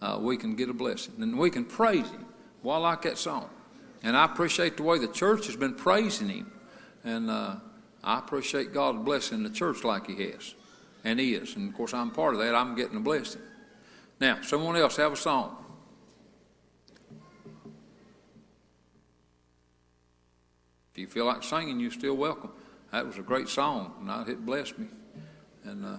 uh, 0.01 0.19
we 0.21 0.37
can 0.37 0.55
get 0.55 0.71
a 0.71 0.73
blessing, 0.73 1.15
and 1.19 1.37
we 1.37 1.51
can 1.51 1.65
praise 1.65 2.09
Him. 2.09 2.25
Well, 2.63 2.77
I 2.77 2.91
like 2.91 3.03
that 3.03 3.19
song, 3.19 3.51
and 4.05 4.17
I 4.17 4.25
appreciate 4.25 4.77
the 4.77 4.85
way 4.85 4.99
the 4.99 5.09
church 5.09 5.47
has 5.47 5.57
been 5.57 5.75
praising 5.75 6.29
Him, 6.29 6.53
and 7.07 7.31
uh, 7.31 7.55
I 8.03 8.19
appreciate 8.19 8.75
God 8.75 9.05
blessing 9.05 9.43
the 9.43 9.51
church 9.51 9.85
like 9.85 10.09
He 10.09 10.23
has, 10.31 10.55
and 11.05 11.19
is. 11.19 11.57
And 11.57 11.71
of 11.71 11.75
course, 11.75 11.95
I'm 11.95 12.11
part 12.11 12.35
of 12.35 12.41
that. 12.41 12.55
I'm 12.55 12.75
getting 12.75 12.97
a 12.97 13.01
blessing. 13.01 13.41
Now, 14.21 14.43
someone 14.43 14.77
else 14.77 14.97
have 14.97 15.13
a 15.13 15.17
song. 15.17 15.57
If 20.93 20.99
you 20.99 21.07
feel 21.07 21.27
like 21.27 21.43
singing, 21.43 21.79
you're 21.79 21.91
still 21.91 22.17
welcome. 22.17 22.51
That 22.91 23.07
was 23.07 23.19
a 23.19 23.23
great 23.23 23.49
song, 23.49 23.93
and 24.01 24.29
it 24.29 24.45
blessed 24.45 24.79
me. 24.79 24.87
And 25.65 25.85
uh, 25.85 25.97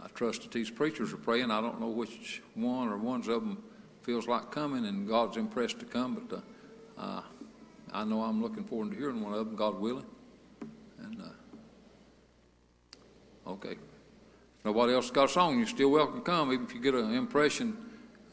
I 0.00 0.08
trust 0.14 0.42
that 0.42 0.52
these 0.52 0.70
preachers 0.70 1.12
are 1.12 1.18
praying. 1.18 1.50
I 1.50 1.60
don't 1.60 1.80
know 1.80 1.88
which 1.88 2.42
one 2.54 2.88
or 2.88 2.96
ones 2.96 3.28
of 3.28 3.42
them 3.42 3.62
feels 4.02 4.26
like 4.26 4.50
coming, 4.50 4.86
and 4.86 5.06
God's 5.06 5.36
impressed 5.36 5.78
to 5.80 5.84
come, 5.84 6.26
but 6.28 6.38
uh, 6.38 7.00
uh, 7.00 7.22
I 7.94 8.04
know 8.04 8.22
I'm 8.22 8.42
looking 8.42 8.64
forward 8.64 8.90
to 8.90 8.96
hearing 8.96 9.22
one 9.22 9.32
of 9.32 9.46
them, 9.46 9.56
God 9.56 9.80
willing. 9.80 10.04
And 10.98 11.22
uh, 11.22 13.50
okay, 13.52 13.76
nobody 14.64 14.92
else 14.92 15.10
got 15.10 15.30
a 15.30 15.32
song, 15.32 15.58
you're 15.58 15.66
still 15.66 15.90
welcome 15.90 16.16
to 16.16 16.22
come. 16.22 16.52
Even 16.52 16.66
if 16.66 16.74
you 16.74 16.80
get 16.80 16.94
an 16.94 17.14
impression 17.14 17.76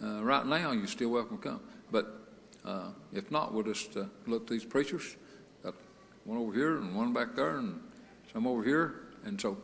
uh, 0.03 0.23
right 0.23 0.45
now, 0.45 0.71
you're 0.71 0.87
still 0.87 1.09
welcome 1.09 1.37
to 1.37 1.49
come. 1.49 1.61
But 1.91 2.17
uh, 2.65 2.89
if 3.13 3.31
not, 3.31 3.53
we'll 3.53 3.63
just 3.63 3.95
uh, 3.95 4.05
look 4.27 4.47
to 4.47 4.53
these 4.53 4.65
preachers 4.65 5.15
one 6.25 6.37
over 6.37 6.53
here 6.53 6.77
and 6.77 6.95
one 6.95 7.13
back 7.13 7.35
there 7.35 7.57
and 7.57 7.79
some 8.31 8.47
over 8.47 8.63
here. 8.63 9.01
And 9.25 9.39
so, 9.39 9.57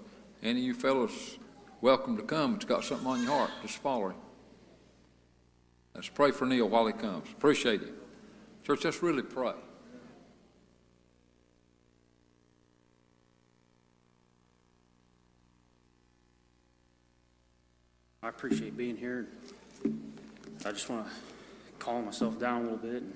any 0.44 0.60
of 0.60 0.66
you 0.66 0.74
fellows, 0.74 1.38
welcome 1.82 2.18
to 2.18 2.24
come. 2.24 2.56
It's 2.56 2.66
got 2.66 2.84
something 2.84 3.08
on 3.08 3.24
your 3.24 3.32
heart. 3.32 3.52
Just 3.62 3.78
follow 3.78 4.10
him. 4.10 4.16
Let's 5.96 6.10
pray 6.10 6.32
for 6.32 6.46
Neil 6.46 6.70
while 6.70 6.86
he 6.86 6.94
comes. 6.94 7.30
Appreciate 7.32 7.82
him. 7.82 7.94
Church, 8.64 8.84
let's 8.84 9.02
really 9.02 9.24
pray. 9.24 9.54
I 18.24 18.30
appreciate 18.30 18.76
being 18.76 18.98
here. 18.98 19.28
I 20.66 20.72
just 20.72 20.90
want 20.90 21.06
to 21.06 21.12
calm 21.78 22.06
myself 22.06 22.40
down 22.40 22.62
a 22.62 22.64
little 22.64 22.78
bit 22.78 23.04
and 23.04 23.16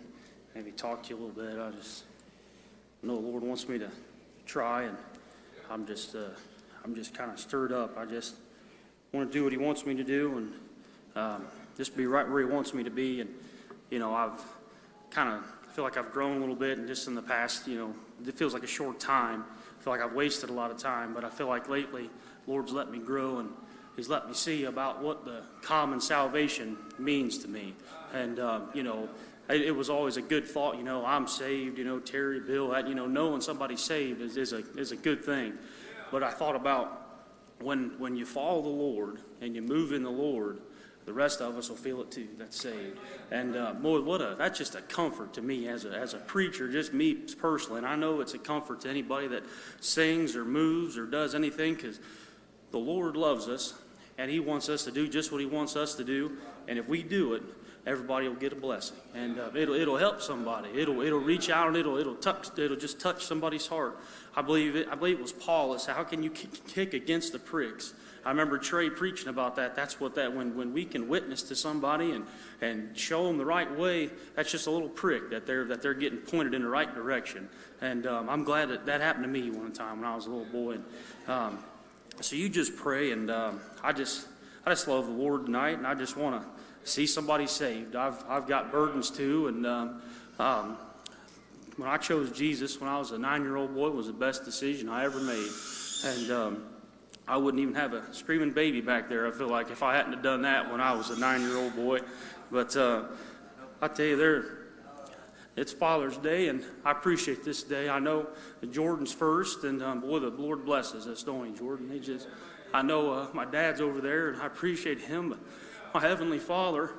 maybe 0.54 0.72
talk 0.72 1.02
to 1.04 1.10
you 1.10 1.16
a 1.16 1.20
little 1.26 1.44
bit. 1.44 1.60
I 1.60 1.76
just 1.76 2.04
know 3.02 3.16
the 3.16 3.22
Lord 3.22 3.42
wants 3.42 3.68
me 3.68 3.80
to 3.80 3.90
try, 4.46 4.84
and 4.84 4.96
I'm 5.72 5.88
just, 5.88 6.16
uh, 6.16 6.30
I'm 6.86 6.94
just 6.94 7.16
kind 7.16 7.32
of 7.32 7.40
stirred 7.40 7.72
up. 7.72 7.98
I 7.98 8.06
just 8.06 8.36
want 9.12 9.32
to 9.32 9.34
do 9.36 9.44
what 9.44 9.52
He 9.52 9.58
wants 9.58 9.88
me 9.88 9.96
to 9.96 10.04
do, 10.04 10.38
and 10.38 10.54
um, 11.16 11.48
just 11.78 11.98
be 11.98 12.06
right 12.06 12.30
where 12.30 12.48
He 12.48 12.54
wants 12.54 12.72
me 12.76 12.84
to 12.84 12.92
be. 12.92 13.22
And 13.22 13.34
you 13.90 13.98
know, 13.98 14.14
I've 14.14 14.40
kind 15.10 15.30
of 15.30 15.74
feel 15.74 15.84
like 15.84 15.98
I've 15.98 16.12
grown 16.12 16.38
a 16.38 16.40
little 16.40 16.56
bit, 16.56 16.78
and 16.78 16.88
just 16.88 17.08
in 17.08 17.16
the 17.16 17.24
past, 17.24 17.68
you 17.68 17.80
know, 17.80 17.96
it 18.24 18.36
feels 18.36 18.54
like 18.54 18.64
a 18.64 18.68
short 18.68 19.00
time. 19.00 19.46
I 19.80 19.84
feel 19.84 19.94
like 19.94 20.02
I've 20.04 20.14
wasted 20.14 20.52
a 20.52 20.54
lot 20.54 20.70
of 20.70 20.78
time, 20.78 21.16
but 21.16 21.26
I 21.26 21.32
feel 21.32 21.48
like 21.48 21.68
lately, 21.70 22.12
Lord's 22.46 22.72
let 22.72 22.92
me 22.92 23.00
grow 23.00 23.40
and 23.40 23.50
He's 23.96 24.10
let 24.10 24.28
me 24.28 24.34
see 24.34 24.66
about 24.66 25.02
what 25.02 25.26
the 25.26 25.42
common 25.62 26.00
salvation 26.00 26.78
means 26.98 27.38
to 27.40 27.48
me. 27.48 27.74
And, 28.14 28.40
uh, 28.40 28.62
you 28.74 28.84
know, 28.84 29.10
it 29.50 29.76
was 29.76 29.90
always 29.90 30.18
a 30.18 30.22
good 30.22 30.48
thought, 30.48 30.78
you 30.78 30.84
know, 30.84 31.06
I'm 31.06 31.28
saved, 31.28 31.78
you 31.78 31.84
know, 31.84 32.00
Terry, 32.00 32.40
Bill, 32.40 32.70
that, 32.70 32.88
you 32.88 32.96
know, 32.96 33.06
knowing 33.06 33.42
somebody's 33.42 33.82
saved 33.82 34.22
is, 34.22 34.38
is, 34.38 34.54
a, 34.54 34.64
is 34.78 34.92
a 34.92 34.96
good 34.96 35.26
thing. 35.26 35.54
But 36.10 36.24
I 36.24 36.32
thought 36.32 36.56
about 36.56 37.26
when, 37.60 37.92
when 37.98 38.16
you 38.16 38.26
follow 38.26 38.62
the 38.62 38.70
Lord 38.70 39.20
and 39.42 39.56
you 39.56 39.62
move 39.62 39.92
in 39.92 40.04
the 40.04 40.10
Lord, 40.10 40.60
the 41.06 41.14
rest 41.14 41.42
of 41.42 41.58
us 41.58 41.70
will 41.70 41.76
feel 41.76 42.02
it 42.02 42.12
too. 42.12 42.28
That's 42.38 42.62
saved, 42.62 43.00
and 43.32 43.56
uh, 43.56 43.74
boy, 43.74 44.02
what 44.02 44.22
a 44.22 44.36
that's 44.38 44.58
just 44.58 44.76
a 44.76 44.82
comfort 44.82 45.34
to 45.34 45.42
me 45.42 45.68
as 45.68 45.84
a 45.84 45.90
as 45.90 46.14
a 46.14 46.20
preacher, 46.20 46.72
just 46.72 46.94
me 46.94 47.16
personally. 47.16 47.80
And 47.80 47.88
I 47.88 47.96
know 47.96 48.22
it's 48.22 48.36
a 48.36 48.38
comfort 48.38 48.82
to 48.82 48.90
anybody 48.90 49.28
that 49.30 49.44
sings 49.80 50.36
or 50.36 50.46
moves 50.46 51.00
or 51.00 51.08
does 51.08 51.34
anything, 51.34 51.74
because 51.74 52.00
the 52.72 52.78
Lord 52.78 53.16
loves 53.16 53.48
us, 53.48 53.74
and 54.18 54.32
He 54.32 54.40
wants 54.40 54.70
us 54.70 54.84
to 54.86 54.92
do 54.92 55.08
just 55.08 55.32
what 55.32 55.42
He 55.42 55.48
wants 55.48 55.76
us 55.76 55.96
to 55.96 56.04
do. 56.04 56.38
And 56.68 56.78
if 56.80 56.88
we 56.88 57.04
do 57.04 57.34
it, 57.34 57.44
everybody 57.86 58.28
will 58.28 58.36
get 58.36 58.54
a 58.54 58.56
blessing, 58.56 58.98
and 59.14 59.40
uh, 59.40 59.50
it'll 59.56 59.76
it'll 59.76 59.98
help 59.98 60.22
somebody. 60.22 60.70
It'll 60.76 61.02
it'll 61.02 61.20
reach 61.20 61.50
out 61.50 61.68
and 61.68 61.78
it'll 61.78 61.98
it'll 61.98 62.16
touch 62.16 62.58
it'll 62.58 62.78
just 62.78 63.00
touch 63.00 63.26
somebody's 63.26 63.68
heart. 63.68 64.00
I 64.36 64.42
believe 64.42 64.76
it. 64.76 64.88
I 64.90 64.96
believe 64.96 65.20
it 65.20 65.22
was 65.22 65.34
Paul 65.34 65.78
said, 65.80 65.96
"How 65.96 66.04
can 66.04 66.24
you 66.24 66.30
kick 66.30 66.94
against 66.94 67.34
the 67.34 67.40
pricks?" 67.40 67.94
I 68.24 68.30
remember 68.30 68.60
Trey 68.60 68.90
preaching 68.90 69.30
about 69.30 69.56
that. 69.56 69.76
That's 69.76 70.00
what 70.00 70.16
that 70.16 70.36
when 70.36 70.56
when 70.56 70.74
we 70.74 70.86
can 70.86 71.08
witness 71.08 71.42
to 71.44 71.56
somebody 71.56 72.12
and 72.12 72.26
and 72.62 72.96
show 72.98 73.26
them 73.26 73.38
the 73.38 73.46
right 73.46 73.70
way. 73.78 74.10
That's 74.36 74.52
just 74.52 74.68
a 74.68 74.72
little 74.72 74.90
prick 74.90 75.32
that 75.32 75.46
they're 75.48 75.66
that 75.66 75.82
they're 75.82 75.96
getting 75.96 76.20
pointed 76.20 76.54
in 76.54 76.62
the 76.62 76.70
right 76.70 76.94
direction. 76.94 77.50
And 77.82 78.06
um, 78.06 78.30
I'm 78.30 78.44
glad 78.44 78.70
that 78.70 78.86
that 78.86 79.02
happened 79.02 79.24
to 79.26 79.30
me 79.30 79.50
one 79.50 79.72
time 79.72 80.02
when 80.02 80.10
I 80.10 80.16
was 80.16 80.28
a 80.28 80.30
little 80.30 80.46
boy. 80.46 80.74
And, 80.74 80.86
um, 81.28 81.60
so 82.20 82.36
you 82.36 82.50
just 82.50 82.76
pray, 82.76 83.12
and 83.12 83.32
um, 83.32 83.62
I 83.84 83.94
just 83.94 84.28
I 84.66 84.70
just 84.70 84.88
love 84.88 85.08
the 85.08 85.14
Lord 85.14 85.46
tonight, 85.46 85.78
and 85.78 85.88
I 85.88 85.96
just 85.96 86.18
want 86.18 86.42
to 86.42 86.48
see 86.90 87.08
somebody 87.08 87.48
saved. 87.48 87.96
I've, 87.96 88.24
I've 88.28 88.48
got 88.48 88.72
burdens 88.72 89.10
too, 89.10 89.48
and 89.48 89.66
um, 89.66 90.02
um, 90.40 90.78
when 91.78 91.90
I 91.90 91.98
chose 91.98 92.32
Jesus 92.32 92.80
when 92.80 92.90
I 92.90 93.00
was 93.00 93.12
a 93.12 93.18
nine 93.18 93.42
year 93.42 93.56
old 93.56 93.74
boy, 93.74 93.88
it 93.88 93.94
was 93.94 94.08
the 94.08 94.14
best 94.14 94.46
decision 94.46 94.90
I 94.90 95.06
ever 95.06 95.20
made. 95.20 95.50
And 96.04 96.32
um, 96.32 96.64
I 97.28 97.38
wouldn't 97.38 97.62
even 97.62 97.76
have 97.76 97.94
a 97.94 98.14
screaming 98.14 98.52
baby 98.52 98.82
back 98.82 99.10
there, 99.10 99.28
I 99.28 99.32
feel 99.32 99.48
like, 99.48 99.72
if 99.72 99.84
I 99.84 99.96
hadn't 99.96 100.14
have 100.14 100.24
done 100.24 100.42
that 100.44 100.72
when 100.72 100.82
I 100.82 100.94
was 100.94 101.10
a 101.10 101.20
nine 101.20 101.42
year 101.42 101.58
old 101.58 101.76
boy. 101.76 102.00
But 102.52 102.76
uh, 102.76 103.06
I 103.82 103.88
tell 103.88 104.06
you, 104.06 104.18
there, 104.18 104.58
it's 105.56 105.74
Father's 105.74 106.18
Day, 106.18 106.48
and 106.48 106.64
I 106.86 106.92
appreciate 106.92 107.44
this 107.44 107.64
day. 107.64 107.90
I 107.90 108.00
know 108.00 108.28
Jordan's 108.72 109.12
first, 109.12 109.64
and 109.64 109.84
um, 109.84 110.00
boy, 110.00 110.20
the 110.20 110.30
Lord 110.30 110.66
blesses 110.66 111.08
us, 111.08 111.24
don't 111.24 111.46
he, 111.46 111.58
Jordan? 111.58 111.90
He 111.92 112.00
just, 112.00 112.28
I 112.74 112.82
know 112.82 113.12
uh, 113.12 113.28
my 113.34 113.46
dad's 113.46 113.82
over 113.82 114.00
there, 114.00 114.30
and 114.30 114.42
I 114.42 114.46
appreciate 114.46 115.02
him. 115.02 115.38
My 115.94 116.00
Heavenly 116.00 116.40
Father, 116.40 116.92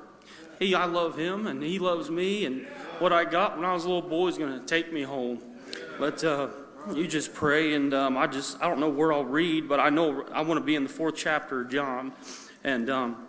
He, 0.59 0.75
I 0.75 0.85
love 0.85 1.17
Him 1.17 1.47
and 1.47 1.63
He 1.63 1.79
loves 1.79 2.11
me, 2.11 2.45
and 2.45 2.67
what 2.99 3.11
I 3.11 3.25
got 3.25 3.57
when 3.57 3.65
I 3.65 3.73
was 3.73 3.85
a 3.85 3.89
little 3.89 4.07
boy 4.07 4.27
is 4.27 4.37
going 4.37 4.59
to 4.59 4.65
take 4.65 4.93
me 4.93 5.01
home. 5.01 5.41
But 5.97 6.23
uh, 6.23 6.49
you 6.93 7.07
just 7.07 7.33
pray, 7.33 7.73
and 7.73 7.91
um, 7.93 8.17
I 8.17 8.27
just, 8.27 8.61
I 8.61 8.67
don't 8.67 8.79
know 8.79 8.89
where 8.89 9.11
I'll 9.11 9.25
read, 9.25 9.67
but 9.67 9.79
I 9.79 9.89
know 9.89 10.25
I 10.31 10.41
want 10.41 10.59
to 10.59 10.63
be 10.63 10.75
in 10.75 10.83
the 10.83 10.89
fourth 10.89 11.15
chapter 11.15 11.61
of 11.61 11.69
John, 11.69 12.13
and 12.63 12.89
um, 12.91 13.25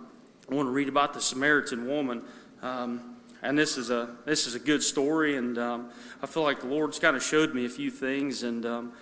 I 0.51 0.55
want 0.55 0.67
to 0.67 0.73
read 0.73 0.89
about 0.89 1.15
the 1.15 1.21
Samaritan 1.21 1.87
woman. 1.87 2.23
Um, 2.61 3.13
and 3.44 3.59
this 3.59 3.76
is 3.76 3.90
a 3.90 4.09
this 4.24 4.46
is 4.46 4.54
a 4.54 4.59
good 4.59 4.83
story, 4.83 5.37
and 5.37 5.59
um, 5.59 5.90
I 6.22 6.26
feel 6.26 6.42
like 6.42 6.61
the 6.61 6.66
Lord's 6.66 6.98
kind 6.98 7.14
of 7.14 7.22
showed 7.22 7.54
me 7.54 7.66
a 7.66 7.68
few 7.68 7.90
things, 7.90 8.42
and 8.42 8.64
um, 8.64 8.92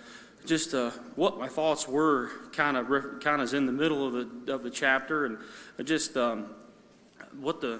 just 0.45 0.73
uh, 0.73 0.91
what 1.15 1.39
my 1.39 1.47
thoughts 1.47 1.87
were 1.87 2.29
kind 2.51 2.75
of 2.75 2.87
kind 3.21 3.41
of 3.41 3.53
in 3.53 3.65
the 3.65 3.71
middle 3.71 4.05
of 4.05 4.45
the 4.45 4.53
of 4.53 4.61
the 4.61 4.69
chapter, 4.69 5.25
and 5.25 5.37
just 5.85 6.17
um, 6.17 6.47
what 7.39 7.61
the 7.61 7.79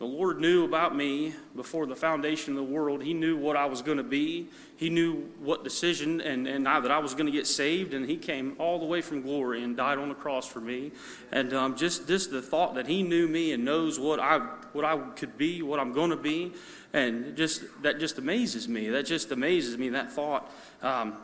the 0.00 0.04
Lord 0.04 0.40
knew 0.40 0.64
about 0.64 0.96
me 0.96 1.32
before 1.54 1.86
the 1.86 1.94
foundation 1.94 2.56
of 2.56 2.66
the 2.66 2.72
world. 2.72 3.04
He 3.04 3.14
knew 3.14 3.36
what 3.36 3.56
I 3.56 3.66
was 3.66 3.80
going 3.80 3.98
to 3.98 4.02
be. 4.02 4.48
He 4.80 4.88
knew 4.88 5.30
what 5.40 5.62
decision 5.62 6.22
and, 6.22 6.48
and 6.48 6.66
I, 6.66 6.80
that 6.80 6.90
I 6.90 7.00
was 7.00 7.12
going 7.12 7.26
to 7.26 7.32
get 7.32 7.46
saved. 7.46 7.92
And 7.92 8.08
He 8.08 8.16
came 8.16 8.56
all 8.58 8.78
the 8.78 8.86
way 8.86 9.02
from 9.02 9.20
glory 9.20 9.62
and 9.62 9.76
died 9.76 9.98
on 9.98 10.08
the 10.08 10.14
cross 10.14 10.46
for 10.46 10.62
me. 10.62 10.92
And 11.30 11.52
um, 11.52 11.76
just 11.76 12.06
this, 12.06 12.26
the 12.28 12.40
thought 12.40 12.76
that 12.76 12.86
He 12.86 13.02
knew 13.02 13.28
me 13.28 13.52
and 13.52 13.62
knows 13.62 14.00
what 14.00 14.18
I 14.18 14.38
what 14.72 14.86
I 14.86 14.96
could 15.16 15.36
be, 15.36 15.60
what 15.60 15.78
I'm 15.80 15.92
going 15.92 16.08
to 16.08 16.16
be, 16.16 16.52
and 16.94 17.36
just 17.36 17.62
that 17.82 18.00
just 18.00 18.16
amazes 18.16 18.68
me. 18.68 18.88
That 18.88 19.04
just 19.04 19.30
amazes 19.32 19.76
me. 19.76 19.90
That 19.90 20.14
thought. 20.14 20.50
Um, 20.80 21.18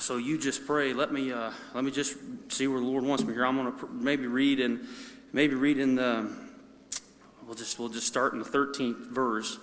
so 0.00 0.16
you 0.16 0.36
just 0.36 0.66
pray. 0.66 0.92
Let 0.92 1.12
me 1.12 1.32
uh, 1.32 1.52
let 1.74 1.84
me 1.84 1.92
just 1.92 2.16
see 2.48 2.66
where 2.66 2.80
the 2.80 2.86
Lord 2.86 3.04
wants 3.04 3.22
me 3.22 3.32
here. 3.32 3.46
I'm 3.46 3.54
going 3.54 3.70
to 3.70 3.78
pr- 3.86 3.92
maybe 3.92 4.26
read 4.26 4.58
in 4.58 4.84
maybe 5.32 5.54
read 5.54 5.78
in 5.78 5.94
the. 5.94 6.28
We'll 7.46 7.54
just 7.54 7.78
we'll 7.78 7.88
just 7.88 8.08
start 8.08 8.32
in 8.32 8.40
the 8.40 8.44
13th 8.44 9.12
verse. 9.12 9.60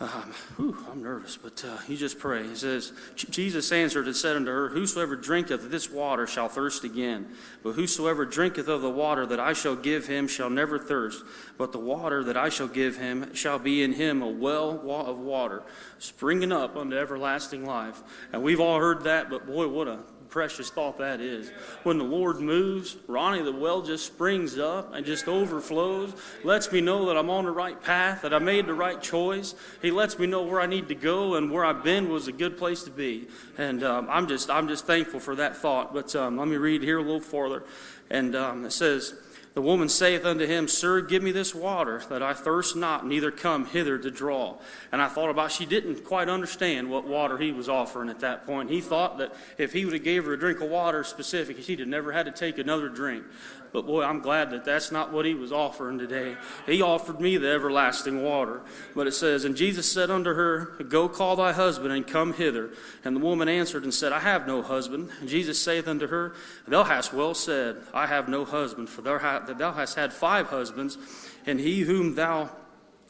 Um, 0.00 0.32
whew, 0.56 0.76
I'm 0.92 1.02
nervous, 1.02 1.36
but 1.36 1.64
uh, 1.64 1.76
you 1.88 1.96
just 1.96 2.20
pray. 2.20 2.46
He 2.46 2.54
says, 2.54 2.92
Jesus 3.16 3.72
answered 3.72 4.06
and 4.06 4.14
said 4.14 4.36
unto 4.36 4.48
her, 4.48 4.68
Whosoever 4.68 5.16
drinketh 5.16 5.64
of 5.64 5.70
this 5.72 5.90
water 5.90 6.24
shall 6.28 6.48
thirst 6.48 6.84
again. 6.84 7.26
But 7.64 7.72
whosoever 7.72 8.24
drinketh 8.24 8.68
of 8.68 8.80
the 8.80 8.90
water 8.90 9.26
that 9.26 9.40
I 9.40 9.54
shall 9.54 9.74
give 9.74 10.06
him 10.06 10.28
shall 10.28 10.50
never 10.50 10.78
thirst. 10.78 11.24
But 11.56 11.72
the 11.72 11.80
water 11.80 12.22
that 12.22 12.36
I 12.36 12.48
shall 12.48 12.68
give 12.68 12.96
him 12.96 13.34
shall 13.34 13.58
be 13.58 13.82
in 13.82 13.92
him 13.92 14.22
a 14.22 14.28
well 14.28 14.80
of 14.88 15.18
water, 15.18 15.64
springing 15.98 16.52
up 16.52 16.76
unto 16.76 16.96
everlasting 16.96 17.66
life. 17.66 18.00
And 18.32 18.44
we've 18.44 18.60
all 18.60 18.78
heard 18.78 19.02
that, 19.02 19.28
but 19.28 19.48
boy, 19.48 19.66
what 19.66 19.88
a 19.88 19.98
precious 20.30 20.70
thought 20.70 20.98
that 20.98 21.20
is. 21.20 21.50
When 21.82 21.98
the 21.98 22.04
Lord 22.04 22.40
moves, 22.40 22.96
Ronnie, 23.06 23.42
the 23.42 23.52
well 23.52 23.82
just 23.82 24.06
springs 24.06 24.58
up 24.58 24.94
and 24.94 25.04
just 25.04 25.28
overflows, 25.28 26.12
lets 26.44 26.70
me 26.70 26.80
know 26.80 27.06
that 27.06 27.16
I'm 27.16 27.30
on 27.30 27.44
the 27.44 27.50
right 27.50 27.80
path, 27.82 28.22
that 28.22 28.34
I 28.34 28.38
made 28.38 28.66
the 28.66 28.74
right 28.74 29.00
choice. 29.00 29.54
He 29.82 29.90
lets 29.90 30.18
me 30.18 30.26
know 30.26 30.42
where 30.42 30.60
I 30.60 30.66
need 30.66 30.88
to 30.88 30.94
go 30.94 31.34
and 31.34 31.50
where 31.50 31.64
I've 31.64 31.82
been 31.82 32.08
was 32.08 32.28
a 32.28 32.32
good 32.32 32.58
place 32.58 32.82
to 32.84 32.90
be. 32.90 33.28
And 33.56 33.82
um, 33.82 34.08
I'm 34.10 34.28
just 34.28 34.50
I'm 34.50 34.68
just 34.68 34.86
thankful 34.86 35.20
for 35.20 35.36
that 35.36 35.56
thought. 35.56 35.92
But 35.92 36.14
um, 36.14 36.36
let 36.36 36.48
me 36.48 36.56
read 36.56 36.82
here 36.82 36.98
a 36.98 37.02
little 37.02 37.20
further, 37.20 37.64
and 38.10 38.34
um, 38.34 38.64
it 38.64 38.72
says. 38.72 39.14
The 39.58 39.62
woman 39.62 39.88
saith 39.88 40.24
unto 40.24 40.46
him, 40.46 40.68
Sir, 40.68 41.00
give 41.00 41.20
me 41.20 41.32
this 41.32 41.52
water, 41.52 42.00
that 42.10 42.22
I 42.22 42.32
thirst 42.32 42.76
not, 42.76 43.04
neither 43.04 43.32
come 43.32 43.66
hither 43.66 43.98
to 43.98 44.08
draw. 44.08 44.54
And 44.92 45.02
I 45.02 45.08
thought 45.08 45.30
about 45.30 45.50
she 45.50 45.66
didn't 45.66 46.04
quite 46.04 46.28
understand 46.28 46.88
what 46.88 47.08
water 47.08 47.36
he 47.38 47.50
was 47.50 47.68
offering 47.68 48.08
at 48.08 48.20
that 48.20 48.46
point. 48.46 48.70
He 48.70 48.80
thought 48.80 49.18
that 49.18 49.34
if 49.58 49.72
he 49.72 49.84
would 49.84 49.94
have 49.94 50.04
gave 50.04 50.26
her 50.26 50.34
a 50.34 50.38
drink 50.38 50.60
of 50.60 50.70
water 50.70 51.02
specific, 51.02 51.60
she'd 51.60 51.80
have 51.80 51.88
never 51.88 52.12
had 52.12 52.26
to 52.26 52.30
take 52.30 52.58
another 52.58 52.88
drink. 52.88 53.24
But 53.72 53.86
boy, 53.86 54.02
I'm 54.02 54.20
glad 54.20 54.50
that 54.50 54.64
that's 54.64 54.90
not 54.90 55.12
what 55.12 55.26
he 55.26 55.34
was 55.34 55.52
offering 55.52 55.98
today. 55.98 56.36
He 56.66 56.80
offered 56.80 57.20
me 57.20 57.36
the 57.36 57.50
everlasting 57.50 58.22
water. 58.22 58.62
But 58.94 59.06
it 59.06 59.12
says, 59.12 59.44
And 59.44 59.56
Jesus 59.56 59.90
said 59.90 60.10
unto 60.10 60.32
her, 60.32 60.76
Go 60.88 61.08
call 61.08 61.36
thy 61.36 61.52
husband 61.52 61.92
and 61.92 62.06
come 62.06 62.32
hither. 62.32 62.70
And 63.04 63.16
the 63.16 63.20
woman 63.20 63.48
answered 63.48 63.84
and 63.84 63.92
said, 63.92 64.12
I 64.12 64.20
have 64.20 64.46
no 64.46 64.62
husband. 64.62 65.10
And 65.20 65.28
Jesus 65.28 65.60
saith 65.60 65.86
unto 65.86 66.06
her, 66.06 66.34
Thou 66.66 66.84
hast 66.84 67.12
well 67.12 67.34
said, 67.34 67.76
I 67.92 68.06
have 68.06 68.28
no 68.28 68.44
husband, 68.44 68.88
for 68.88 69.02
thou 69.02 69.72
hast 69.72 69.94
had 69.96 70.12
five 70.12 70.48
husbands, 70.48 70.98
and 71.46 71.60
he 71.60 71.80
whom 71.80 72.14
thou 72.14 72.50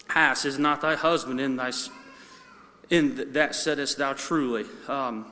hast 0.08 0.44
is 0.44 0.58
not 0.58 0.80
thy 0.80 0.96
husband. 0.96 1.40
In 1.40 1.56
thy 1.56 1.72
in 2.90 3.32
that 3.32 3.50
saidest 3.54 3.98
thou 3.98 4.14
truly. 4.14 4.64
Um, 4.88 5.26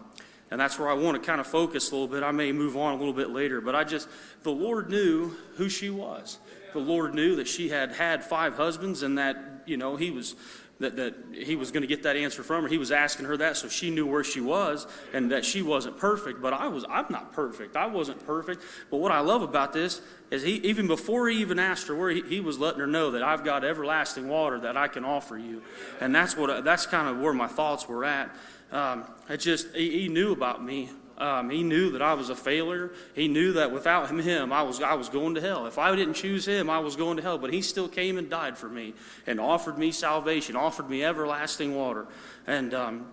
and 0.51 0.61
that's 0.61 0.79
where 0.79 0.89
I 0.89 0.95
want 0.95 1.21
to 1.21 1.27
kind 1.27 1.41
of 1.41 1.47
focus 1.47 1.91
a 1.91 1.95
little 1.95 2.09
bit. 2.09 2.23
I 2.23 2.31
may 2.31 2.53
move 2.53 2.77
on 2.77 2.95
a 2.95 2.97
little 2.97 3.13
bit 3.13 3.31
later, 3.31 3.61
but 3.61 3.75
I 3.75 3.85
just, 3.85 4.09
the 4.43 4.53
Lord 4.53 4.91
knew 4.91 5.35
who 5.57 5.69
she 5.69 5.91
was. 5.91 6.39
The 6.73 6.79
Lord 6.79 7.15
knew 7.15 7.37
that 7.37 7.49
she 7.49 7.69
had 7.69 7.93
had 7.93 8.23
five 8.23 8.55
husbands 8.55 9.03
and 9.03 9.19
that, 9.19 9.63
you 9.67 9.77
know, 9.77 9.97
he 9.97 10.11
was, 10.11 10.37
that, 10.79 10.97
that 10.97 11.15
he 11.33 11.57
was 11.57 11.71
going 11.71 11.83
to 11.83 11.87
get 11.87 12.03
that 12.03 12.17
answer 12.17 12.43
from 12.43 12.63
her. 12.63 12.69
He 12.69 12.79
was 12.79 12.93
asking 12.93 13.27
her 13.27 13.37
that 13.39 13.57
so 13.57 13.69
she 13.69 13.91
knew 13.91 14.07
where 14.07 14.23
she 14.23 14.41
was 14.41 14.87
and 15.13 15.33
that 15.33 15.45
she 15.45 15.63
wasn't 15.63 15.97
perfect. 15.97 16.43
But 16.43 16.53
I 16.53 16.69
was, 16.69 16.85
I'm 16.89 17.07
not 17.09 17.33
perfect. 17.33 17.77
I 17.77 17.87
wasn't 17.87 18.25
perfect. 18.27 18.63
But 18.91 18.99
what 18.99 19.11
I 19.11 19.21
love 19.21 19.43
about 19.43 19.73
this 19.73 20.01
is 20.31 20.43
he, 20.43 20.57
even 20.57 20.87
before 20.87 21.29
he 21.29 21.39
even 21.39 21.59
asked 21.59 21.89
her 21.89 21.95
where 21.95 22.11
he, 22.11 22.23
he 22.23 22.41
was 22.41 22.59
letting 22.59 22.81
her 22.81 22.87
know 22.87 23.13
that 23.13 23.23
I've 23.23 23.43
got 23.43 23.65
everlasting 23.65 24.29
water 24.29 24.61
that 24.61 24.77
I 24.77 24.89
can 24.89 25.05
offer 25.05 25.39
you. 25.39 25.63
And 26.01 26.15
that's 26.15 26.37
what, 26.37 26.63
that's 26.63 26.87
kind 26.87 27.09
of 27.09 27.19
where 27.19 27.33
my 27.33 27.49
thoughts 27.49 27.89
were 27.89 28.05
at. 28.05 28.31
Um, 28.73 29.05
it 29.29 29.39
just, 29.39 29.75
he, 29.75 30.03
he 30.03 30.09
knew 30.09 30.33
about 30.33 30.65
me. 30.65 30.91
Um, 31.19 31.49
he 31.49 31.63
knew 31.63 31.93
that 31.93 32.03
I 32.03 32.13
was 32.13 32.29
a 32.29 32.37
failure. 32.37 32.93
He 33.15 33.27
knew 33.27 33.55
that 33.55 33.73
without 33.73 34.11
him, 34.11 34.53
I 34.53 34.63
was, 34.63 34.83
I 34.83 34.95
was 34.95 35.09
going 35.09 35.35
to 35.37 35.41
hell. 35.41 35.67
If 35.67 35.79
I 35.79 35.95
didn't 35.97 36.15
choose 36.15 36.47
him, 36.47 36.69
I 36.69 36.79
was 36.79 36.95
going 36.95 37.17
to 37.17 37.23
hell. 37.23 37.39
But 37.39 37.53
he 37.53 37.63
still 37.63 37.89
came 37.89 38.19
and 38.19 38.29
died 38.29 38.59
for 38.59 38.69
me 38.69 38.95
and 39.27 39.41
offered 39.41 39.79
me 39.79 39.93
salvation, 39.93 40.57
offered 40.57 40.91
me 40.91 41.03
everlasting 41.03 41.75
water. 41.75 42.07
And 42.47 42.75
um, 42.75 43.07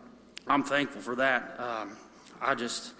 I'm 0.48 0.64
thankful 0.64 1.02
for 1.02 1.16
that. 1.16 1.58
Um, 1.58 1.96
I 2.42 2.56
just, 2.56 2.94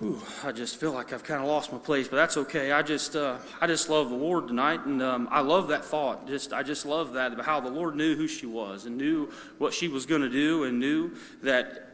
Whew, 0.00 0.20
I 0.42 0.50
just 0.50 0.80
feel 0.80 0.90
like 0.90 1.12
I've 1.12 1.22
kind 1.22 1.40
of 1.40 1.46
lost 1.46 1.70
my 1.70 1.78
place, 1.78 2.08
but 2.08 2.16
that's 2.16 2.36
okay. 2.36 2.72
I 2.72 2.82
just, 2.82 3.14
uh, 3.14 3.38
I 3.60 3.68
just 3.68 3.88
love 3.88 4.10
the 4.10 4.16
Lord 4.16 4.48
tonight, 4.48 4.84
and 4.86 5.00
um, 5.00 5.28
I 5.30 5.40
love 5.40 5.68
that 5.68 5.84
thought. 5.84 6.26
Just, 6.26 6.52
I 6.52 6.64
just 6.64 6.84
love 6.84 7.12
that 7.12 7.32
about 7.32 7.46
how 7.46 7.60
the 7.60 7.70
Lord 7.70 7.94
knew 7.94 8.16
who 8.16 8.26
she 8.26 8.44
was 8.44 8.86
and 8.86 8.98
knew 8.98 9.30
what 9.58 9.72
she 9.72 9.86
was 9.86 10.04
going 10.04 10.22
to 10.22 10.28
do, 10.28 10.64
and 10.64 10.80
knew 10.80 11.12
that 11.42 11.90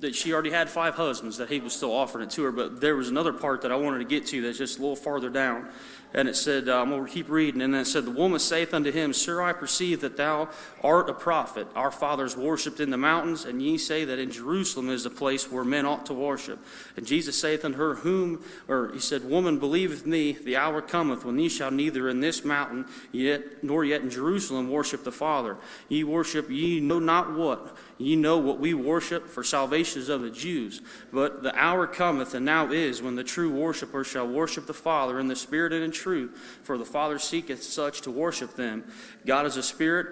that 0.00 0.14
she 0.14 0.32
already 0.32 0.50
had 0.50 0.70
five 0.70 0.94
husbands 0.94 1.38
that 1.38 1.48
He 1.48 1.58
was 1.58 1.72
still 1.72 1.92
offering 1.92 2.24
it 2.24 2.30
to 2.30 2.44
her. 2.44 2.52
But 2.52 2.80
there 2.80 2.94
was 2.94 3.08
another 3.08 3.32
part 3.32 3.62
that 3.62 3.72
I 3.72 3.76
wanted 3.76 3.98
to 3.98 4.04
get 4.04 4.26
to 4.26 4.42
that's 4.42 4.58
just 4.58 4.78
a 4.78 4.80
little 4.80 4.94
farther 4.94 5.30
down, 5.30 5.68
and 6.14 6.28
it 6.28 6.36
said, 6.36 6.68
uh, 6.68 6.80
I'm 6.80 6.90
going 6.90 7.04
to 7.04 7.12
keep 7.12 7.28
reading. 7.28 7.60
And 7.60 7.74
then 7.74 7.82
it 7.82 7.86
said, 7.86 8.04
The 8.06 8.10
woman 8.10 8.38
saith 8.38 8.72
unto 8.72 8.90
him, 8.90 9.12
Sir, 9.12 9.42
I 9.42 9.52
perceive 9.52 10.00
that 10.00 10.16
thou 10.16 10.48
art 10.82 11.10
a 11.10 11.14
prophet. 11.14 11.66
Our 11.74 11.90
fathers 11.90 12.36
worshipped 12.36 12.80
in 12.80 12.90
the 12.90 12.96
mountains, 12.96 13.44
and 13.44 13.60
ye 13.60 13.76
say 13.76 14.04
that 14.06 14.18
in 14.18 14.30
Jerusalem 14.30 14.88
is 14.88 15.04
the 15.04 15.10
place 15.10 15.50
where 15.50 15.64
men 15.64 15.84
ought 15.84 16.06
to 16.06 16.14
worship. 16.14 16.64
And 16.96 17.06
Jesus 17.06 17.38
saith 17.38 17.64
unto 17.64 17.76
her, 17.76 17.96
Whom, 17.96 18.42
or 18.68 18.90
he 18.92 19.00
said, 19.00 19.28
Woman, 19.28 19.58
believeth 19.58 20.06
me, 20.06 20.32
the 20.32 20.56
hour 20.56 20.80
cometh 20.80 21.24
when 21.24 21.38
ye 21.38 21.48
shall 21.48 21.70
neither 21.70 22.08
in 22.08 22.20
this 22.20 22.44
mountain 22.44 22.86
yet 23.12 23.62
nor 23.62 23.84
yet 23.84 24.00
in 24.00 24.10
Jerusalem 24.10 24.70
worship 24.70 25.04
the 25.04 25.12
Father. 25.12 25.56
Ye 25.88 26.04
worship 26.04 26.48
ye 26.48 26.80
know 26.80 26.98
not 26.98 27.34
what. 27.34 27.76
Ye 27.98 28.14
know 28.14 28.38
what 28.38 28.60
we 28.60 28.74
worship, 28.74 29.28
for 29.28 29.42
salvation 29.42 30.00
is 30.00 30.08
of 30.08 30.22
the 30.22 30.30
Jews. 30.30 30.80
But 31.12 31.42
the 31.42 31.54
hour 31.58 31.86
cometh, 31.86 32.32
and 32.32 32.46
now 32.46 32.70
is, 32.70 33.02
when 33.02 33.16
the 33.16 33.24
true 33.24 33.50
worshippers 33.50 34.06
shall 34.06 34.28
worship 34.28 34.66
the 34.66 34.74
Father 34.74 35.18
in 35.18 35.26
the 35.26 35.36
Spirit 35.36 35.72
and 35.72 35.82
in 35.82 35.90
truth, 35.98 36.60
for 36.62 36.78
the 36.78 36.84
Father 36.84 37.18
seeketh 37.18 37.62
such 37.62 38.02
to 38.02 38.10
worship 38.10 38.54
them. 38.54 38.84
God 39.26 39.46
is 39.46 39.56
a 39.56 39.62
spirit, 39.62 40.06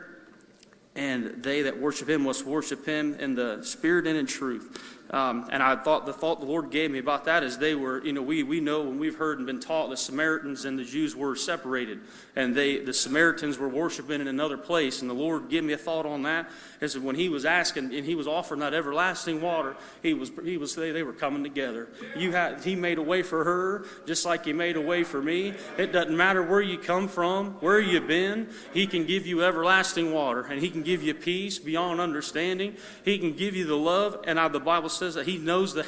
and 0.95 1.43
they 1.43 1.63
that 1.63 1.79
worship 1.79 2.09
him 2.09 2.23
must 2.23 2.45
worship 2.45 2.87
him 2.87 3.15
in 3.15 3.35
the 3.35 3.63
spirit 3.63 4.07
and 4.07 4.17
in 4.17 4.27
truth. 4.27 4.95
Um, 5.11 5.49
and 5.53 5.63
I 5.63 5.77
thought 5.77 6.05
the 6.05 6.13
thought 6.13 6.41
the 6.41 6.47
Lord 6.47 6.71
gave 6.71 6.91
me 6.91 6.99
about 6.99 7.27
that 7.27 7.45
is 7.45 7.59
they 7.59 7.77
were, 7.77 8.05
you 8.05 8.13
know, 8.13 8.23
we, 8.23 8.43
we 8.43 8.61
know 8.61 8.89
and 8.89 8.99
we've 8.99 9.15
heard 9.15 9.39
and 9.39 9.47
been 9.47 9.61
taught 9.61 9.89
the 9.89 9.97
Samaritans 9.97 10.65
and 10.65 10.77
the 10.77 10.85
Jews 10.85 11.15
were 11.15 11.37
separated. 11.37 12.01
And 12.35 12.55
they 12.55 12.79
the 12.79 12.93
Samaritans 12.93 13.57
were 13.57 13.69
worshiping 13.69 14.21
in 14.21 14.27
another 14.27 14.59
place. 14.59 15.03
And 15.03 15.11
the 15.11 15.15
Lord 15.15 15.49
gave 15.49 15.63
me 15.63 15.75
a 15.75 15.79
thought 15.79 16.07
on 16.07 16.23
that 16.23 16.51
is 16.81 16.95
that 16.95 17.03
when 17.03 17.17
he 17.17 17.29
was 17.29 17.45
asking 17.45 17.95
and 17.95 18.05
he 18.05 18.15
was 18.15 18.27
offering 18.27 18.61
that 18.61 18.75
everlasting 18.75 19.41
water, 19.41 19.77
he 20.03 20.15
was 20.15 20.31
he 20.45 20.57
was 20.57 20.75
they, 20.75 20.93
they 20.93 21.03
were 21.03 21.13
coming 21.13 21.43
together. 21.43 21.89
You 22.17 22.33
had 22.33 22.63
he 22.63 22.77
made 22.77 22.99
a 22.99 23.03
way 23.03 23.23
for 23.23 23.45
her, 23.45 23.87
just 24.07 24.25
like 24.25 24.45
he 24.45 24.53
made 24.53 24.77
a 24.77 24.81
way 24.81 25.05
for 25.05 25.21
me. 25.21 25.55
It 25.79 25.93
doesn't 25.93 26.17
matter 26.17 26.43
where 26.43 26.61
you 26.61 26.79
come 26.79 27.09
from, 27.09 27.53
where 27.61 27.81
you've 27.81 28.07
been, 28.07 28.49
he 28.73 28.87
can 28.87 29.07
give 29.07 29.27
you 29.27 29.43
everlasting 29.43 30.13
water 30.13 30.43
and 30.43 30.61
he 30.61 30.71
can 30.71 30.83
give 30.83 31.03
you 31.03 31.15
peace 31.15 31.59
beyond 31.59 32.01
understanding. 32.01 32.77
He 33.05 33.19
can 33.19 33.33
give 33.33 33.57
you 33.57 33.67
the 33.67 33.77
love. 33.77 34.25
And 34.27 34.39
I, 34.39 34.49
the 34.49 34.61
Bible 34.61 34.89
says 34.89 35.15
that 35.15 35.27
he 35.27 35.39
knows 35.39 35.75
the 35.75 35.83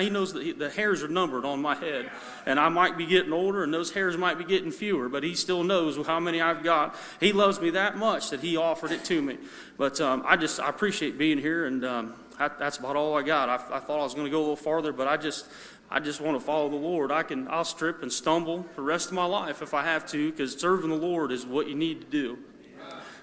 he 0.00 0.10
knows 0.10 0.32
that 0.32 0.58
the 0.58 0.70
hairs 0.70 1.02
are 1.02 1.08
numbered 1.08 1.44
on 1.44 1.60
my 1.60 1.74
head, 1.74 2.10
and 2.46 2.58
I 2.58 2.68
might 2.68 2.96
be 2.96 3.06
getting 3.06 3.32
older, 3.32 3.64
and 3.64 3.72
those 3.72 3.90
hairs 3.92 4.16
might 4.16 4.38
be 4.38 4.44
getting 4.44 4.70
fewer, 4.70 5.08
but 5.08 5.22
he 5.22 5.34
still 5.34 5.64
knows 5.64 5.96
how 6.06 6.20
many 6.20 6.40
I've 6.40 6.62
got. 6.62 6.96
He 7.20 7.32
loves 7.32 7.60
me 7.60 7.70
that 7.70 7.96
much 7.96 8.30
that 8.30 8.40
he 8.40 8.56
offered 8.56 8.92
it 8.92 9.04
to 9.04 9.20
me. 9.20 9.38
But 9.76 10.00
um, 10.00 10.24
I 10.28 10.36
just 10.36 10.60
I 10.60 10.68
appreciate 10.68 11.16
being 11.16 11.38
here, 11.38 11.64
and 11.64 11.82
um, 11.86 12.14
I, 12.38 12.48
that's 12.48 12.76
about 12.76 12.96
all 12.96 13.16
I 13.16 13.22
got. 13.22 13.48
I, 13.48 13.54
I 13.54 13.80
thought 13.80 13.98
I 13.98 14.02
was 14.02 14.12
going 14.12 14.26
to 14.26 14.30
go 14.30 14.38
a 14.38 14.40
little 14.40 14.56
farther, 14.56 14.92
but 14.92 15.08
I 15.08 15.16
just 15.16 15.46
I 15.90 16.00
just 16.00 16.20
want 16.20 16.38
to 16.38 16.44
follow 16.44 16.68
the 16.68 16.76
Lord. 16.76 17.10
I 17.10 17.22
can 17.22 17.48
I'll 17.48 17.64
strip 17.64 18.02
and 18.02 18.12
stumble 18.12 18.64
for 18.74 18.82
the 18.82 18.82
rest 18.82 19.08
of 19.08 19.14
my 19.14 19.24
life 19.24 19.62
if 19.62 19.72
I 19.72 19.84
have 19.84 20.06
to, 20.10 20.30
because 20.30 20.54
serving 20.60 20.90
the 20.90 20.96
Lord 20.96 21.32
is 21.32 21.46
what 21.46 21.66
you 21.66 21.74
need 21.74 22.02
to 22.02 22.06
do. 22.06 22.38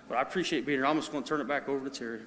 But 0.10 0.18
I 0.18 0.24
appreciate 0.24 0.66
being 0.66 0.80
here. 0.80 0.86
I'm 0.88 0.96
just 0.96 1.12
going 1.12 1.24
to 1.24 1.30
turn 1.30 1.42
it 1.42 1.48
back 1.48 1.70
over 1.70 1.88
to 1.88 1.96
Terry. 1.96 2.22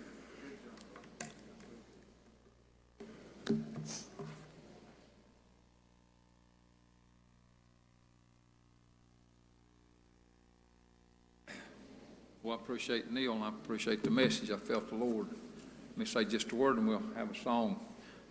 Well, 12.48 12.56
I 12.58 12.62
appreciate 12.62 13.12
Neil 13.12 13.34
and 13.34 13.44
I 13.44 13.48
appreciate 13.50 14.02
the 14.02 14.10
message. 14.10 14.50
I 14.50 14.56
felt 14.56 14.88
the 14.88 14.94
Lord. 14.94 15.26
Let 15.28 15.98
me 15.98 16.06
say 16.06 16.24
just 16.24 16.50
a 16.50 16.56
word 16.56 16.78
and 16.78 16.88
we'll 16.88 17.02
have 17.14 17.30
a 17.30 17.34
song. 17.34 17.78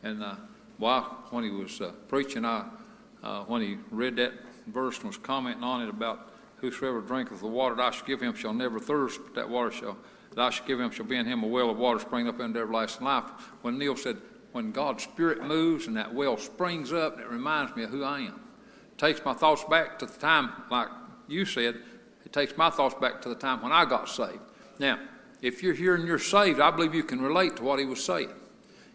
And 0.01 0.23
uh, 0.23 0.37
while 0.79 1.03
when 1.29 1.43
he 1.43 1.51
was 1.51 1.79
uh, 1.79 1.91
preaching, 2.07 2.43
I 2.43 2.65
uh, 3.21 3.43
when 3.43 3.61
he 3.61 3.77
read 3.91 4.15
that 4.15 4.33
verse 4.65 4.97
and 4.97 5.05
was 5.05 5.17
commenting 5.17 5.63
on 5.63 5.83
it 5.83 5.89
about 5.89 6.33
whosoever 6.55 6.99
drinketh 6.99 7.41
the 7.41 7.45
water 7.45 7.75
that 7.75 7.83
I 7.83 7.91
shall 7.91 8.07
give 8.07 8.19
him 8.19 8.33
shall 8.33 8.55
never 8.55 8.79
thirst, 8.79 9.19
but 9.23 9.35
that 9.35 9.49
water 9.51 9.69
shall 9.69 9.95
that 10.33 10.41
I 10.41 10.49
shall 10.49 10.65
give 10.65 10.79
him 10.79 10.89
shall 10.89 11.05
be 11.05 11.15
in 11.15 11.27
him 11.27 11.43
a 11.43 11.47
well 11.47 11.69
of 11.69 11.77
water 11.77 11.99
spring 11.99 12.27
up 12.27 12.39
into 12.39 12.59
everlasting 12.59 13.05
life. 13.05 13.25
When 13.61 13.77
Neil 13.77 13.95
said, 13.95 14.17
when 14.51 14.71
God's 14.71 15.03
Spirit 15.03 15.43
moves 15.43 15.85
and 15.85 15.95
that 15.95 16.11
well 16.11 16.37
springs 16.37 16.91
up, 16.91 17.19
it 17.19 17.29
reminds 17.29 17.75
me 17.75 17.83
of 17.83 17.91
who 17.91 18.03
I 18.03 18.21
am. 18.21 18.41
It 18.93 18.97
takes 18.97 19.23
my 19.23 19.33
thoughts 19.33 19.63
back 19.65 19.99
to 19.99 20.07
the 20.07 20.17
time, 20.17 20.53
like 20.71 20.87
you 21.27 21.45
said, 21.45 21.83
it 22.27 22.33
takes 22.33 22.57
my 22.57 22.69
thoughts 22.69 22.93
back 22.99 23.21
to 23.21 23.29
the 23.29 23.35
time 23.35 23.61
when 23.61 23.71
I 23.71 23.85
got 23.85 24.09
saved. 24.09 24.41
Now, 24.79 24.99
if 25.41 25.63
you're 25.63 25.73
here 25.73 25.95
and 25.95 26.05
you're 26.05 26.19
saved, 26.19 26.59
I 26.59 26.71
believe 26.71 26.93
you 26.93 27.05
can 27.05 27.21
relate 27.21 27.55
to 27.55 27.63
what 27.63 27.79
he 27.79 27.85
was 27.85 28.03
saying. 28.03 28.31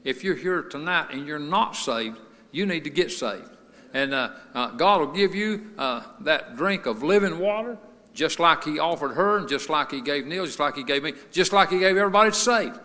If 0.05 0.23
you're 0.23 0.37
here 0.37 0.61
tonight 0.61 1.07
and 1.13 1.27
you're 1.27 1.39
not 1.39 1.75
saved, 1.75 2.19
you 2.51 2.67
need 2.67 2.85
to 2.85 2.91
get 2.91 3.11
saved. 3.11 3.49
And 3.95 4.13
uh, 4.13 4.33
uh, 4.53 4.73
God 4.73 5.01
will 5.01 5.13
give 5.13 5.35
you 5.35 5.71
uh, 5.79 6.03
that 6.21 6.59
drink 6.59 6.85
of 6.85 7.03
living 7.03 7.39
water 7.39 7.79
just 8.13 8.39
like 8.39 8.65
He 8.65 8.79
offered 8.79 9.15
her, 9.15 9.39
and 9.39 9.49
just 9.49 9.71
like 9.71 9.93
He 9.93 10.03
gave 10.03 10.27
Neil, 10.27 10.45
just 10.45 10.61
like 10.61 10.77
He 10.77 10.85
gave 10.85 11.03
me, 11.03 11.15
just 11.31 11.55
like 11.55 11.71
He 11.71 11.79
gave 11.79 11.97
everybody 11.97 12.33
to 12.33 12.37
save. 12.37 12.79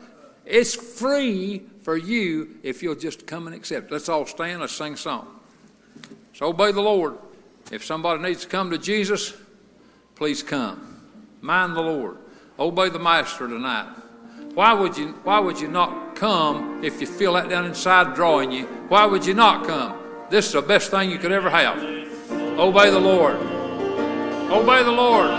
It's 0.45 0.75
free 0.75 1.63
for 1.81 1.97
you 1.97 2.55
if 2.63 2.81
you'll 2.81 2.95
just 2.95 3.27
come 3.27 3.47
and 3.47 3.53
accept. 3.53 3.91
Let's 3.91 4.07
all 4.07 4.25
stand. 4.25 4.61
Let's 4.61 4.71
sing 4.71 4.93
a 4.93 4.97
song. 4.97 5.27
So 6.31 6.47
obey 6.47 6.71
the 6.71 6.79
Lord. 6.79 7.17
If 7.69 7.83
somebody 7.83 8.23
needs 8.23 8.43
to 8.43 8.47
come 8.47 8.69
to 8.71 8.77
Jesus, 8.77 9.33
please 10.18 10.41
come. 10.41 10.99
Mind 11.41 11.76
the 11.76 11.82
Lord. 11.82 12.18
Obey 12.57 12.89
the 12.89 12.97
Master 12.97 13.47
tonight. 13.47 13.88
Why 14.55 14.74
would 14.74 14.97
you, 14.97 15.09
why 15.24 15.39
would 15.39 15.59
you 15.61 15.68
not 15.68 16.15
come 16.15 16.84
if 16.84 16.99
you 16.99 17.05
feel 17.05 17.34
that 17.34 17.49
down 17.49 17.65
inside 17.65 18.15
drawing 18.15 18.51
you? 18.51 18.65
Why 18.89 19.05
would 19.05 19.28
you 19.28 19.36
not 19.36 19.68
come? 19.68 19.95
This 20.32 20.47
is 20.47 20.53
the 20.53 20.63
best 20.63 20.89
thing 20.89 21.11
you 21.11 21.20
could 21.20 21.32
ever 21.32 21.51
have. 21.51 21.78
Obey 22.57 22.89
the 22.89 22.99
Lord. 22.99 23.36
Obey 23.36 24.84
the 24.84 24.91
Lord. 24.91 25.30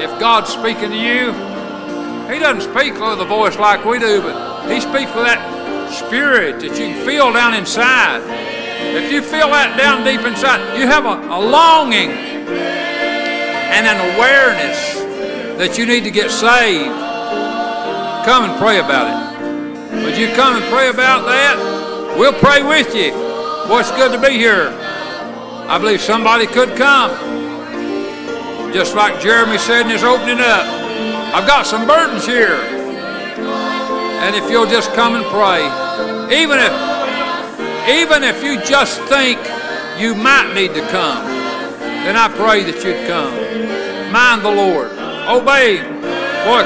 If 0.00 0.18
God's 0.18 0.48
speaking 0.48 0.88
to 0.88 0.96
you, 0.96 1.32
He 2.32 2.38
doesn't 2.38 2.72
speak 2.72 2.94
with 2.94 3.20
a 3.20 3.26
voice 3.26 3.58
like 3.58 3.84
we 3.84 3.98
do, 3.98 4.22
but 4.22 4.51
He 4.68 4.80
speaks 4.80 5.14
with 5.14 5.24
that 5.24 5.40
spirit 5.92 6.60
that 6.60 6.78
you 6.78 6.94
feel 7.04 7.32
down 7.32 7.54
inside. 7.54 8.22
If 8.94 9.10
you 9.10 9.22
feel 9.22 9.48
that 9.48 9.76
down 9.76 10.04
deep 10.04 10.20
inside, 10.20 10.78
you 10.78 10.86
have 10.86 11.04
a, 11.04 11.16
a 11.28 11.40
longing 11.40 12.10
and 13.72 13.86
an 13.86 13.98
awareness 14.14 15.00
that 15.58 15.78
you 15.78 15.86
need 15.86 16.04
to 16.04 16.10
get 16.10 16.30
saved. 16.30 16.92
Come 18.24 18.50
and 18.50 18.58
pray 18.58 18.78
about 18.78 19.08
it. 19.08 20.04
Would 20.04 20.16
you 20.16 20.28
come 20.34 20.56
and 20.56 20.64
pray 20.72 20.88
about 20.88 21.24
that? 21.26 21.56
We'll 22.18 22.32
pray 22.32 22.62
with 22.62 22.94
you. 22.94 23.12
Boy, 23.68 23.80
it's 23.80 23.90
good 23.92 24.12
to 24.12 24.20
be 24.20 24.36
here. 24.36 24.68
I 25.68 25.78
believe 25.78 26.00
somebody 26.00 26.46
could 26.46 26.76
come. 26.76 27.10
Just 28.72 28.94
like 28.94 29.20
Jeremy 29.20 29.58
said 29.58 29.82
in 29.82 29.90
his 29.90 30.04
opening 30.04 30.40
up. 30.40 30.66
I've 31.34 31.46
got 31.46 31.66
some 31.66 31.86
burdens 31.86 32.26
here. 32.26 32.81
And 34.22 34.36
if 34.36 34.48
you'll 34.48 34.70
just 34.70 34.92
come 34.94 35.16
and 35.16 35.24
pray, 35.26 35.66
even 36.40 36.58
if 36.60 36.72
even 37.88 38.22
if 38.22 38.44
you 38.44 38.62
just 38.62 39.02
think 39.02 39.38
you 39.98 40.14
might 40.14 40.54
need 40.54 40.72
to 40.74 40.80
come, 40.88 41.26
then 42.06 42.16
I 42.16 42.28
pray 42.28 42.62
that 42.62 42.84
you'd 42.84 43.04
come. 43.08 43.34
Mind 44.12 44.42
the 44.42 44.50
Lord. 44.50 44.92
Obey. 45.26 45.82
Boy, 46.46 46.62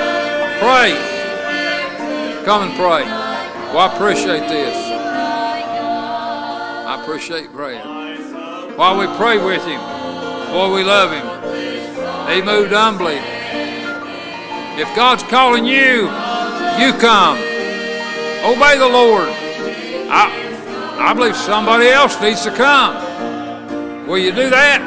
pray. 0.61 0.93
Come 2.45 2.69
and 2.69 2.75
pray. 2.77 3.05
Well, 3.73 3.79
I 3.79 3.95
appreciate 3.95 4.47
this. 4.49 4.77
I 6.87 7.01
appreciate 7.03 7.51
praying. 7.55 8.77
While 8.77 8.99
we 8.99 9.07
pray 9.17 9.39
with 9.43 9.65
Him, 9.65 9.81
boy, 10.53 10.75
we 10.75 10.85
love 10.85 11.11
Him. 11.11 11.27
He 12.35 12.43
moved 12.43 12.73
humbly. 12.73 13.19
If 14.79 14.95
God's 14.95 15.23
calling 15.23 15.65
you, 15.65 16.11
you 16.79 16.93
come. 17.01 17.46
Obey 18.47 18.79
the 18.79 18.89
Lord. 18.89 19.29
I, 20.09 20.31
I 21.01 21.13
believe 21.15 21.35
somebody 21.35 21.89
else 21.89 22.21
needs 22.21 22.45
to 22.45 22.53
come. 22.53 22.95
Will 24.07 24.19
you 24.19 24.31
do 24.31 24.49
that? 24.51 24.79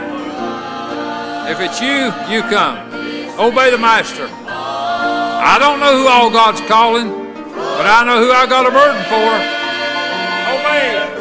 If 1.51 1.59
it's 1.59 1.81
you, 1.81 2.07
you 2.33 2.41
come. 2.43 2.77
Obey 3.37 3.69
the 3.69 3.77
Master. 3.77 4.29
I 4.47 5.57
don't 5.59 5.81
know 5.81 5.97
who 5.97 6.07
all 6.07 6.31
God's 6.31 6.61
calling, 6.61 7.09
but 7.09 7.85
I 7.85 8.05
know 8.05 8.23
who 8.23 8.31
I 8.31 8.47
got 8.47 8.65
a 8.65 8.71
burden 8.71 9.03
for. 9.11 9.59
Obey. 10.55 11.18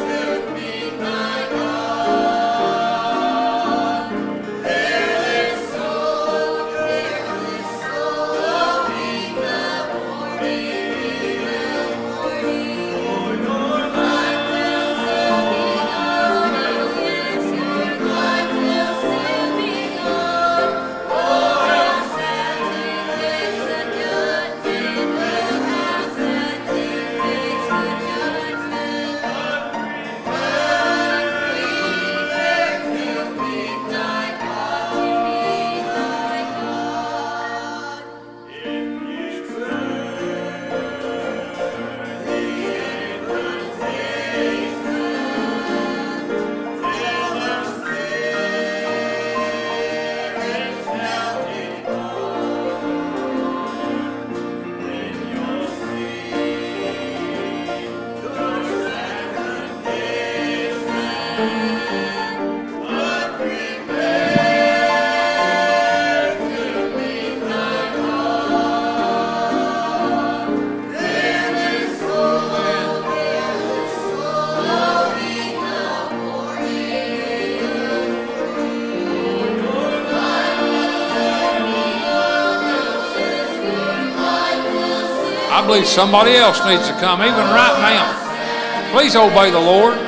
Believe 85.69 85.87
somebody 85.87 86.33
else 86.33 86.65
needs 86.65 86.89
to 86.89 86.95
come, 86.95 87.21
even 87.21 87.37
right 87.37 87.79
now. 87.79 88.91
Please 88.91 89.15
obey 89.15 89.51
the 89.51 89.61
Lord. 89.61 89.99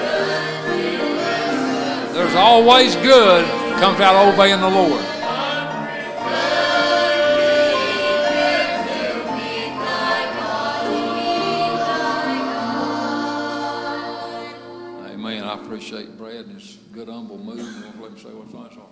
There's 2.14 2.34
always 2.34 2.96
good 2.96 3.44
comes 3.78 4.00
out 4.00 4.14
of 4.14 4.34
obeying 4.34 4.58
the 4.58 4.68
Lord. 4.70 5.04
Amen. 15.11 15.44
I 15.44 15.54
appreciate 15.62 16.16
Brad 16.16 16.46
and 16.46 16.54
his 16.54 16.78
good 16.92 17.08
humble 17.08 17.36
move. 17.36 17.58
You 17.58 17.64
want 17.64 17.96
to 17.96 18.02
let 18.02 18.12
me 18.12 18.18
say 18.18 18.28
what's 18.30 18.54
on 18.54 18.68
his 18.68 18.76
heart? 18.76 18.90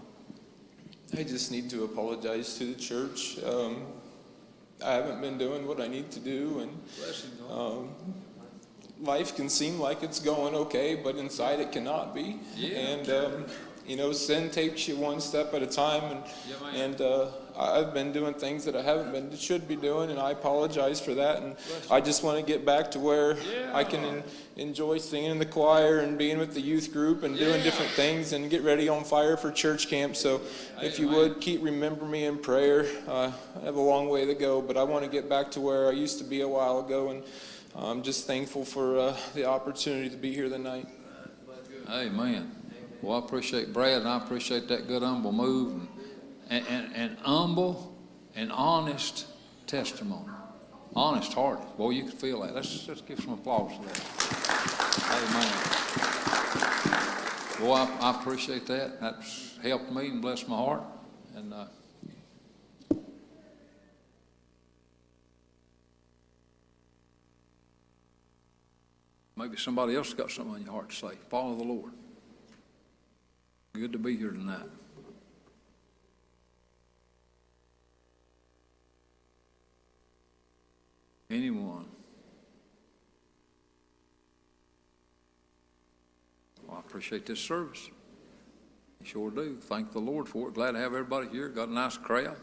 I 1.16 1.22
just 1.22 1.50
need 1.50 1.70
to 1.70 1.84
apologize 1.84 2.58
to 2.58 2.66
the 2.66 2.78
church. 2.78 3.38
Um, 3.42 3.86
I 4.84 4.92
haven't 4.92 5.20
been 5.20 5.38
doing 5.38 5.66
what 5.66 5.80
I 5.80 5.88
need 5.88 6.10
to 6.12 6.20
do, 6.20 6.60
and 6.60 6.78
um, 7.50 7.90
life 9.00 9.34
can 9.34 9.48
seem 9.48 9.80
like 9.80 10.02
it's 10.02 10.20
going 10.20 10.54
okay, 10.54 10.94
but 10.94 11.16
inside 11.16 11.60
it 11.60 11.72
cannot 11.72 12.14
be. 12.14 12.38
Yeah. 12.56 12.78
And 12.78 13.10
um, 13.10 13.46
you 13.86 13.96
know, 13.96 14.12
sin 14.12 14.50
takes 14.50 14.86
you 14.86 14.96
one 14.96 15.20
step 15.20 15.54
at 15.54 15.62
a 15.62 15.66
time, 15.66 16.04
and 16.04 16.22
Yeah, 16.48 16.84
and 16.84 17.00
uh, 17.00 17.30
I've 17.59 17.92
been 17.92 18.12
doing 18.12 18.34
things 18.34 18.64
that 18.66 18.76
I 18.76 18.82
haven't 18.82 19.11
been 19.11 19.36
should 19.36 19.66
be 19.66 19.74
doing, 19.74 20.11
and 20.11 20.20
I 20.20 20.30
apologize 20.30 21.00
for 21.00 21.14
that. 21.14 21.42
And 21.42 21.56
I 21.90 22.00
just 22.00 22.22
want 22.22 22.38
to 22.38 22.44
get 22.44 22.64
back 22.64 22.92
to 22.92 23.00
where 23.00 23.36
I 23.74 23.82
can 23.82 24.04
en- 24.04 24.22
enjoy 24.56 24.98
singing 24.98 25.32
in 25.32 25.38
the 25.40 25.46
choir 25.46 25.98
and 25.98 26.16
being 26.16 26.38
with 26.38 26.54
the 26.54 26.61
youth 26.61 26.92
group 26.92 27.24
and 27.24 27.36
doing 27.36 27.62
different 27.64 27.90
things 27.92 28.32
and 28.32 28.48
get 28.48 28.62
ready 28.62 28.88
on 28.88 29.02
fire 29.02 29.36
for 29.36 29.50
church 29.50 29.88
camp. 29.88 30.14
So, 30.14 30.40
if 30.80 31.00
you 31.00 31.09
would 31.09 31.40
keep 31.40 31.62
remember 31.62 32.04
me 32.04 32.26
in 32.26 32.38
prayer. 32.38 32.86
Uh, 33.09 33.32
I 33.61 33.64
have 33.64 33.74
a 33.74 33.80
long 33.80 34.09
way 34.09 34.24
to 34.24 34.34
go, 34.34 34.62
but 34.62 34.76
I 34.76 34.84
want 34.84 35.04
to 35.04 35.11
get 35.11 35.28
back 35.28 35.50
to 35.52 35.61
where 35.61 35.88
I 35.88 35.92
used 35.92 36.18
to 36.18 36.24
be 36.24 36.42
a 36.42 36.48
while 36.48 36.78
ago, 36.78 37.11
and 37.11 37.24
I'm 37.74 38.02
just 38.02 38.26
thankful 38.26 38.64
for 38.64 38.98
uh, 38.98 39.16
the 39.34 39.46
opportunity 39.46 40.09
to 40.11 40.16
be 40.16 40.32
here 40.32 40.48
tonight. 40.48 40.86
Amen. 41.90 42.52
Well, 43.02 43.20
I 43.20 43.24
appreciate 43.24 43.72
Brad, 43.72 44.00
and 44.02 44.09
I 44.09 44.16
appreciate 44.18 44.68
that 44.68 44.86
good 44.86 45.02
humble 45.02 45.32
move, 45.32 45.72
and, 45.72 45.88
and, 46.49 46.94
and 46.94 47.18
humble 47.18 47.94
and 48.34 48.51
honest 48.53 49.26
testimony. 49.66 50.32
Honest 50.96 51.32
hearted. 51.32 51.66
Boy, 51.76 51.90
you 51.90 52.03
can 52.05 52.12
feel 52.12 52.40
that. 52.42 52.55
Let's, 52.55 52.88
let's 52.88 53.03
give 53.03 53.20
some 53.20 53.34
applause 53.34 53.76
to 53.76 53.82
that. 53.84 54.03
Amen. 55.30 55.78
Boy, 57.61 57.74
I, 57.74 57.88
I 58.01 58.20
appreciate 58.20 58.66
that. 58.66 59.01
That's 59.01 59.59
helped 59.62 59.92
me 59.92 60.09
and 60.09 60.22
blessed 60.22 60.49
my 60.49 60.57
heart. 60.57 60.82
And 61.36 61.53
uh, 61.53 61.66
maybe 69.36 69.57
somebody 69.57 69.94
else 69.94 70.14
got 70.14 70.30
something 70.30 70.55
on 70.55 70.62
your 70.62 70.72
heart 70.72 70.90
to 70.90 70.96
say. 70.96 71.18
Follow 71.28 71.55
the 71.55 71.64
Lord. 71.64 71.92
Good 73.74 73.92
to 73.92 73.99
be 73.99 74.16
here 74.16 74.30
tonight. 74.30 74.66
Anyone? 81.30 81.86
Well, 86.66 86.78
I 86.78 86.80
appreciate 86.80 87.26
this 87.26 87.38
service. 87.38 87.90
I 89.02 89.06
sure 89.06 89.30
do. 89.30 89.56
Thank 89.60 89.92
the 89.92 89.98
Lord 89.98 90.28
for 90.28 90.48
it. 90.48 90.54
Glad 90.54 90.72
to 90.72 90.78
have 90.78 90.92
everybody 90.94 91.28
here. 91.28 91.48
Got 91.48 91.68
a 91.68 91.72
nice 91.72 91.98
crowd. 91.98 92.36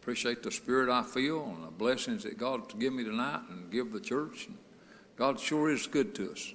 Appreciate 0.00 0.42
the 0.42 0.50
spirit 0.50 0.88
I 0.88 1.02
feel 1.02 1.44
and 1.44 1.64
the 1.64 1.70
blessings 1.70 2.22
that 2.22 2.38
God 2.38 2.68
to 2.68 2.76
give 2.76 2.92
me 2.92 3.04
tonight 3.04 3.42
and 3.50 3.70
give 3.70 3.92
the 3.92 4.00
church. 4.00 4.46
And 4.46 4.56
God 5.16 5.40
sure 5.40 5.70
is 5.70 5.86
good 5.86 6.14
to 6.14 6.32
us. 6.32 6.54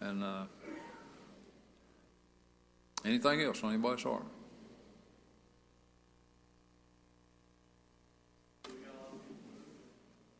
And 0.00 0.24
uh, 0.24 0.44
anything 3.04 3.42
else 3.42 3.62
on 3.62 3.72
anybody's 3.72 4.04
heart? 4.04 4.26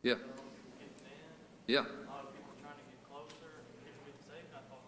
Yeah. 0.03 0.15
Yeah. 1.67 1.83
a 1.83 2.07
lot 2.07 2.23
of 2.23 2.31
people 2.31 2.55
trying 2.63 2.79
to 2.79 2.85
get 2.87 2.99
closer 3.03 3.51
and 3.59 3.67
get 3.83 3.91
to 3.91 4.03
get 4.07 4.17
saved. 4.23 4.51
I 4.55 4.63
thought, 4.71 4.87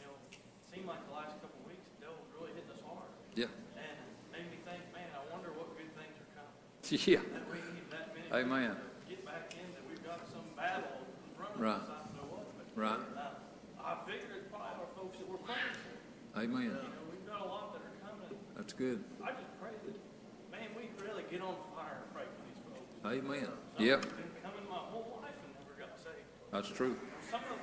you 0.00 0.08
know, 0.08 0.16
it 0.32 0.40
seemed 0.72 0.88
like 0.88 1.04
the 1.04 1.12
last 1.12 1.36
couple 1.44 1.60
of 1.60 1.68
weeks, 1.68 1.84
the 2.00 2.08
devil 2.08 2.16
really 2.32 2.56
hitting 2.56 2.72
us 2.72 2.80
hard. 2.80 3.12
Yeah. 3.36 3.52
And 3.76 3.84
it 3.84 4.28
made 4.32 4.48
me 4.48 4.58
think, 4.64 4.80
man, 4.96 5.12
I 5.12 5.20
wonder 5.28 5.52
what 5.52 5.76
good 5.76 5.92
things 5.92 6.16
are 6.16 6.30
coming. 6.32 6.56
Yeah. 6.88 7.20
That 7.28 7.44
we 7.52 7.60
need 7.76 7.86
that 7.92 8.08
many 8.16 8.28
Amen. 8.32 8.72
to 8.72 9.04
get 9.04 9.20
back 9.28 9.52
in, 9.52 9.68
that 9.76 9.84
we've 9.84 10.00
got 10.00 10.24
some 10.24 10.48
battle 10.56 11.04
in 11.04 11.30
front 11.36 11.52
of 11.54 11.60
Right. 11.60 11.76
us. 11.76 11.92
I 11.92 12.00
don't 12.08 12.16
know 12.16 12.28
what. 12.32 12.44
But 12.56 12.72
Right. 12.72 13.04
I 13.84 13.92
figure 14.08 14.40
it's 14.40 14.48
probably 14.48 14.80
our 14.80 14.88
folks 14.96 15.20
that 15.20 15.28
we're 15.28 15.44
praying 15.44 15.76
for. 15.76 16.40
Amen. 16.40 16.72
You 16.72 16.88
know, 16.88 17.04
we've 17.12 17.28
got 17.28 17.44
a 17.44 17.48
lot 17.52 17.76
that 17.76 17.84
are 17.84 17.96
coming. 18.00 18.32
That's 18.56 18.72
good. 18.72 19.04
I 19.20 19.36
just 19.36 19.52
pray 19.60 19.76
that, 19.76 19.96
man, 20.48 20.72
we 20.72 20.88
really 21.04 21.28
get 21.28 21.44
on 21.44 21.52
fire 21.76 22.00
and 22.00 22.08
pray 22.16 22.24
for 22.24 22.40
these 22.48 22.60
folks. 22.64 22.88
Amen. 23.04 23.44
Yep. 23.76 24.08
have 24.08 24.16
been 24.16 24.40
coming 24.40 24.64
my 24.72 24.80
whole 24.88 25.20
life 25.20 25.36
and 25.36 25.52
never 25.60 25.76
got 25.78 25.92
saved. 26.00 26.24
That's 26.54 26.68
true. 26.68 26.96
Some 27.32 27.40
of 27.40 27.48
them 27.48 27.58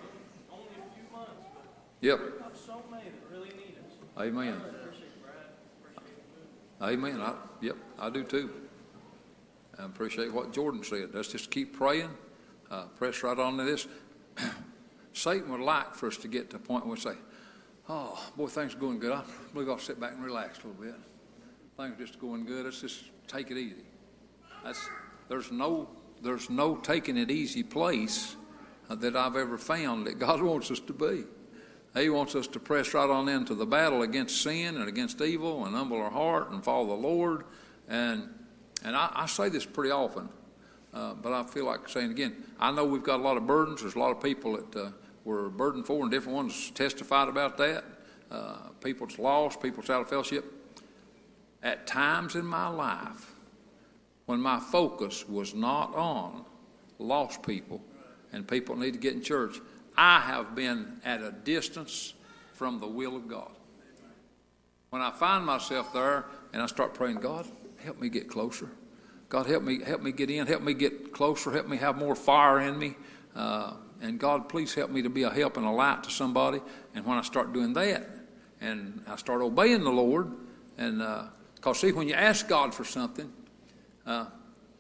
only 0.52 0.66
a 0.68 0.94
few 0.94 1.18
months, 1.18 1.32
but 1.56 1.64
Yep. 2.02 2.20
we've 2.20 2.40
got 2.40 2.58
so 2.58 2.84
many 2.92 3.06
that 3.06 3.32
really 3.32 3.48
need 3.52 3.78
us. 3.78 3.94
Amen. 4.20 4.62
I 4.62 4.68
appreciate 4.68 5.24
Brad, 5.24 5.36
appreciate 5.82 6.18
you. 6.82 6.86
Amen. 6.88 7.22
I, 7.22 7.36
yep, 7.62 7.78
I 7.98 8.10
do 8.10 8.26
too. 8.26 8.52
I 9.80 9.86
appreciate 9.86 10.34
what 10.34 10.52
Jordan 10.52 10.84
said. 10.84 11.12
Let's 11.14 11.30
just 11.30 11.50
keep 11.52 11.72
praying. 11.74 12.10
Uh, 12.70 12.88
press 12.98 13.24
right 13.24 13.40
on 13.40 13.58
to 13.60 13.64
this. 13.64 13.88
Satan 15.14 15.50
would 15.52 15.62
like 15.62 15.96
for 15.96 16.08
us 16.08 16.18
to 16.18 16.28
get 16.28 16.50
to 16.50 16.58
a 16.58 16.60
point 16.60 16.86
where 16.86 16.96
we 16.96 17.00
say, 17.00 17.16
oh, 17.88 18.22
boy, 18.36 18.48
things 18.48 18.76
are 18.76 18.78
going 18.78 19.00
good. 19.00 19.14
I 19.14 19.24
believe 19.54 19.70
I'll 19.70 19.80
sit 19.80 20.02
back 20.02 20.12
and 20.12 20.24
relax 20.24 20.60
a 20.66 20.68
little 20.68 20.84
bit. 20.84 20.96
Things 21.78 21.94
are 21.98 22.06
just 22.06 22.20
going 22.20 22.44
good. 22.44 22.66
Let's 22.66 22.82
just 22.82 23.06
take 23.30 23.52
it 23.52 23.58
easy. 23.58 23.86
That's, 24.66 24.86
there's 25.30 25.50
no, 25.50 25.88
there's 26.22 26.50
no 26.50 26.76
taking 26.76 27.16
it 27.16 27.32
easy 27.32 27.64
place 27.64 28.36
that 28.96 29.16
I've 29.16 29.36
ever 29.36 29.58
found 29.58 30.08
that 30.08 30.20
God 30.20 30.42
wants 30.42 30.72
us 30.72 30.80
to 30.82 30.94
be. 30.94 31.24
He 31.94 32.10
wants 32.10 32.36
us 32.36 32.48
to 32.48 32.60
press 32.60 32.94
right 32.94 33.10
on 33.10 33.28
into 33.28 33.54
the 33.54 33.66
battle 33.66 34.02
against 34.02 34.42
sin 34.42 34.78
and 34.78 34.88
against 34.88 35.20
evil 35.22 35.66
and 35.66 35.76
humble 35.76 36.02
our 36.02 36.10
heart 36.10 36.52
and 36.52 36.64
follow 36.64 36.88
the 36.88 36.94
Lord. 36.94 37.44
And, 37.90 38.30
and 38.84 38.96
I, 38.96 39.12
I 39.14 39.26
say 39.26 39.50
this 39.50 39.66
pretty 39.66 39.92
often, 39.92 40.30
uh, 40.94 41.16
but 41.16 41.34
I 41.34 41.44
feel 41.44 41.66
like 41.66 41.90
saying 41.90 42.12
again, 42.12 42.36
I 42.60 42.72
know 42.72 42.86
we've 42.86 43.04
got 43.04 43.20
a 43.20 43.24
lot 43.24 43.36
of 43.36 43.46
burdens. 43.46 43.82
There's 43.82 43.96
a 43.96 44.00
lot 44.00 44.12
of 44.12 44.24
people 44.24 44.54
that 44.54 44.76
uh, 44.76 44.92
we're 45.26 45.50
burdened 45.50 45.86
for, 45.86 46.02
and 46.02 46.10
different 46.10 46.36
ones 46.38 46.72
testified 46.72 47.28
about 47.28 47.58
that. 47.58 47.84
Uh, 48.32 48.56
people 48.82 49.06
that's 49.06 49.20
lost, 49.20 49.62
people 49.62 49.82
that's 49.82 49.90
out 49.90 50.02
of 50.02 50.10
fellowship. 50.10 50.46
At 51.62 51.86
times 51.86 52.36
in 52.36 52.46
my 52.46 52.70
life, 52.70 53.34
when 54.26 54.40
my 54.40 54.60
focus 54.60 55.28
was 55.28 55.54
not 55.54 55.94
on 55.94 56.46
lost 56.98 57.44
people 57.44 57.82
and 58.32 58.48
people 58.48 58.76
need 58.76 58.94
to 58.94 59.00
get 59.00 59.14
in 59.14 59.22
church, 59.22 59.60
I 59.98 60.20
have 60.22 60.56
been 60.56 61.00
at 61.04 61.22
a 61.22 61.32
distance 61.32 62.14
from 62.54 62.80
the 62.80 62.88
will 62.88 63.16
of 63.16 63.28
God. 63.28 63.52
When 64.90 65.02
I 65.02 65.12
find 65.12 65.46
myself 65.46 65.94
there 65.94 66.26
and 66.54 66.62
I 66.62 66.66
start 66.66 66.94
praying, 66.94 67.18
God, 67.18 67.46
help 67.84 68.00
me 68.00 68.10
get 68.10 68.28
closer. 68.30 68.70
God, 69.30 69.46
help 69.46 69.64
me, 69.64 69.82
help 69.84 70.02
me 70.02 70.12
get 70.12 70.30
in, 70.30 70.46
help 70.48 70.62
me 70.62 70.74
get 70.74 71.14
closer, 71.14 71.52
help 71.52 71.68
me 71.68 71.78
have 71.78 71.98
more 71.98 72.16
fire 72.16 72.60
in 72.60 72.78
me. 72.78 72.96
Uh, 73.36 73.74
and 74.02 74.20
God, 74.20 74.50
please 74.50 74.74
help 74.74 74.92
me 74.92 75.02
to 75.02 75.10
be 75.10 75.24
a 75.24 75.30
help 75.30 75.58
and 75.58 75.66
a 75.66 75.72
light 75.72 76.04
to 76.04 76.12
somebody. 76.12 76.60
And 76.94 77.06
when 77.06 77.18
I 77.18 77.22
start 77.22 77.54
doing 77.54 77.74
that, 77.74 78.10
and 78.60 79.02
I 79.08 79.16
start 79.16 79.42
obeying 79.42 79.84
the 79.84 79.92
Lord, 79.92 80.32
and 80.78 81.02
because 81.56 81.80
see, 81.80 81.92
when 81.92 82.08
you 82.08 82.14
ask 82.14 82.48
God 82.48 82.74
for 82.74 82.84
something, 82.84 83.32
uh, 84.06 84.26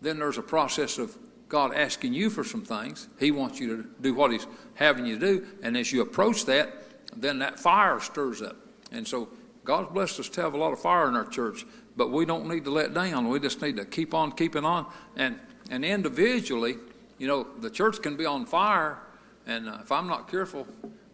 then 0.01 0.19
there's 0.19 0.37
a 0.37 0.43
process 0.43 0.97
of 0.97 1.17
God 1.51 1.73
asking 1.73 2.13
you 2.13 2.29
for 2.29 2.45
some 2.45 2.61
things. 2.61 3.09
He 3.19 3.29
wants 3.29 3.59
you 3.59 3.75
to 3.75 3.89
do 3.99 4.13
what 4.13 4.31
He's 4.31 4.47
having 4.75 5.05
you 5.05 5.19
do, 5.19 5.45
and 5.61 5.75
as 5.75 5.91
you 5.91 6.01
approach 6.01 6.45
that, 6.45 6.73
then 7.15 7.39
that 7.39 7.59
fire 7.59 7.99
stirs 7.99 8.41
up. 8.41 8.55
And 8.93 9.05
so 9.05 9.27
God's 9.65 9.91
blessed 9.91 10.21
us 10.21 10.29
to 10.29 10.41
have 10.41 10.53
a 10.53 10.57
lot 10.57 10.71
of 10.71 10.79
fire 10.79 11.09
in 11.09 11.15
our 11.15 11.25
church, 11.25 11.65
but 11.97 12.09
we 12.09 12.23
don't 12.25 12.47
need 12.47 12.63
to 12.63 12.71
let 12.71 12.93
down. 12.93 13.27
We 13.27 13.41
just 13.41 13.61
need 13.61 13.75
to 13.75 13.85
keep 13.85 14.13
on 14.13 14.31
keeping 14.31 14.63
on. 14.63 14.85
And 15.17 15.39
and 15.69 15.83
individually, 15.83 16.77
you 17.17 17.27
know, 17.27 17.45
the 17.59 17.69
church 17.69 18.01
can 18.01 18.15
be 18.15 18.25
on 18.25 18.45
fire, 18.45 18.99
and 19.45 19.67
uh, 19.67 19.79
if 19.81 19.91
I'm 19.91 20.07
not 20.07 20.31
careful, 20.31 20.65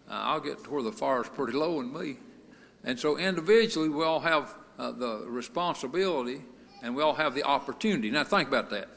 uh, 0.07 0.13
I'll 0.13 0.39
get 0.39 0.63
to 0.65 0.69
where 0.69 0.83
the 0.83 0.91
fire's 0.91 1.27
pretty 1.29 1.53
low 1.53 1.79
in 1.79 1.91
me. 1.91 2.17
And 2.83 2.99
so 2.99 3.17
individually, 3.17 3.89
we 3.89 4.03
all 4.03 4.19
have 4.19 4.55
uh, 4.77 4.91
the 4.91 5.25
responsibility 5.25 6.43
and 6.83 6.95
we 6.95 7.01
all 7.01 7.15
have 7.15 7.33
the 7.33 7.43
opportunity. 7.43 8.11
Now, 8.11 8.23
think 8.23 8.47
about 8.47 8.69
that. 8.69 8.87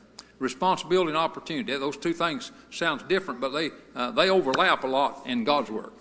Responsibility 0.41 1.11
and 1.11 1.17
opportunity. 1.17 1.77
Those 1.77 1.97
two 1.97 2.13
things 2.13 2.51
sounds 2.71 3.05
different, 3.05 3.41
but 3.41 3.51
they, 3.51 3.71
uh, 3.95 4.11
they 4.11 4.29
overlap 4.29 4.83
a 4.83 4.89
lot 4.89 5.23
in 5.27 5.45
God's 5.45 5.71
work. 5.71 5.93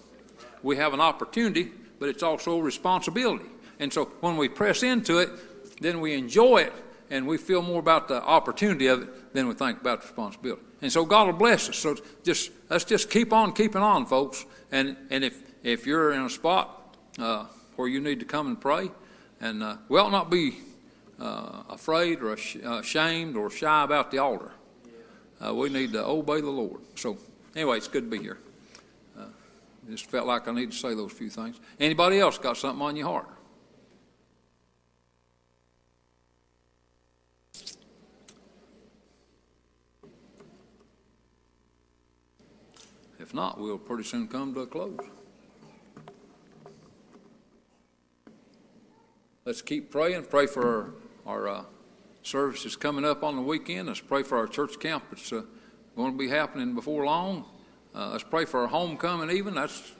We 0.63 0.77
have 0.77 0.93
an 0.95 0.99
opportunity, 0.99 1.71
but 1.99 2.09
it's 2.09 2.23
also 2.23 2.57
responsibility. 2.57 3.45
And 3.79 3.93
so 3.93 4.05
when 4.21 4.37
we 4.37 4.49
press 4.49 4.81
into 4.81 5.19
it, 5.19 5.29
then 5.81 6.01
we 6.01 6.13
enjoy 6.13 6.59
it 6.59 6.73
and 7.09 7.27
we 7.27 7.37
feel 7.37 7.61
more 7.61 7.79
about 7.79 8.07
the 8.07 8.21
opportunity 8.23 8.87
of 8.87 9.03
it 9.03 9.33
than 9.33 9.47
we 9.47 9.53
think 9.53 9.81
about 9.81 10.01
the 10.01 10.07
responsibility. 10.07 10.61
And 10.81 10.91
so 10.91 11.05
God 11.05 11.27
will 11.27 11.33
bless 11.33 11.69
us. 11.69 11.77
So 11.77 11.97
just 12.23 12.51
let's 12.69 12.85
just 12.85 13.09
keep 13.09 13.33
on 13.33 13.53
keeping 13.53 13.81
on, 13.81 14.05
folks. 14.05 14.45
And 14.71 14.95
and 15.09 15.23
if 15.23 15.41
if 15.63 15.85
you're 15.85 16.13
in 16.13 16.21
a 16.21 16.29
spot 16.29 16.95
uh, 17.17 17.45
where 17.75 17.87
you 17.87 17.99
need 17.99 18.19
to 18.19 18.25
come 18.25 18.47
and 18.47 18.59
pray, 18.59 18.91
and 19.41 19.63
uh, 19.63 19.77
we 19.89 19.99
ought 19.99 20.11
not 20.11 20.29
be 20.29 20.57
uh, 21.19 21.63
afraid 21.69 22.21
or 22.21 22.33
ashamed 22.33 23.35
or 23.35 23.49
shy 23.49 23.83
about 23.83 24.11
the 24.11 24.19
altar. 24.19 24.53
Uh, 25.45 25.53
we 25.53 25.69
need 25.69 25.93
to 25.93 26.05
obey 26.05 26.41
the 26.41 26.49
Lord. 26.49 26.81
So 26.95 27.17
anyway, 27.55 27.77
it's 27.77 27.87
good 27.87 28.09
to 28.09 28.17
be 28.17 28.21
here. 28.23 28.39
Uh, 29.17 29.25
just 29.89 30.09
felt 30.09 30.27
like 30.27 30.47
I 30.47 30.51
need 30.51 30.71
to 30.71 30.77
say 30.77 30.93
those 30.93 31.11
few 31.11 31.29
things. 31.29 31.59
Anybody 31.79 32.19
else 32.19 32.37
got 32.37 32.57
something 32.57 32.81
on 32.81 32.95
your 32.95 33.07
heart? 33.07 33.29
If 43.19 43.33
not, 43.33 43.59
we'll 43.59 43.77
pretty 43.77 44.03
soon 44.03 44.27
come 44.27 44.53
to 44.55 44.61
a 44.61 44.67
close. 44.67 44.97
Let's 49.45 49.61
keep 49.61 49.91
praying. 49.91 50.25
Pray 50.25 50.47
for 50.47 50.95
our, 51.29 51.47
uh, 51.47 51.63
services 52.23 52.75
coming 52.75 53.05
up 53.05 53.23
on 53.23 53.35
the 53.35 53.41
weekend. 53.41 53.87
Let's 53.87 54.01
pray 54.01 54.23
for 54.23 54.37
our 54.37 54.47
church 54.47 54.79
camp. 54.79 55.05
It's 55.11 55.31
uh, 55.31 55.43
going 55.95 56.11
to 56.11 56.17
be 56.17 56.27
happening 56.27 56.75
before 56.75 57.05
long. 57.05 57.45
Uh, 57.95 58.09
let's 58.11 58.23
pray 58.23 58.45
for 58.45 58.61
our 58.61 58.67
homecoming. 58.67 59.29
Even 59.35 59.55
that's 59.55 59.93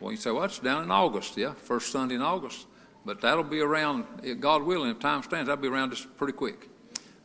well, 0.00 0.10
you 0.10 0.16
say, 0.16 0.30
well, 0.32 0.48
down 0.62 0.82
in 0.82 0.90
August. 0.90 1.36
Yeah, 1.36 1.54
first 1.54 1.92
Sunday 1.92 2.16
in 2.16 2.22
August. 2.22 2.66
But 3.04 3.20
that'll 3.20 3.44
be 3.44 3.60
around, 3.60 4.04
God 4.40 4.62
willing, 4.62 4.90
if 4.90 4.98
time 4.98 5.22
stands, 5.22 5.48
that'll 5.48 5.62
be 5.62 5.68
around 5.68 5.90
just 5.90 6.16
pretty 6.16 6.32
quick. 6.32 6.68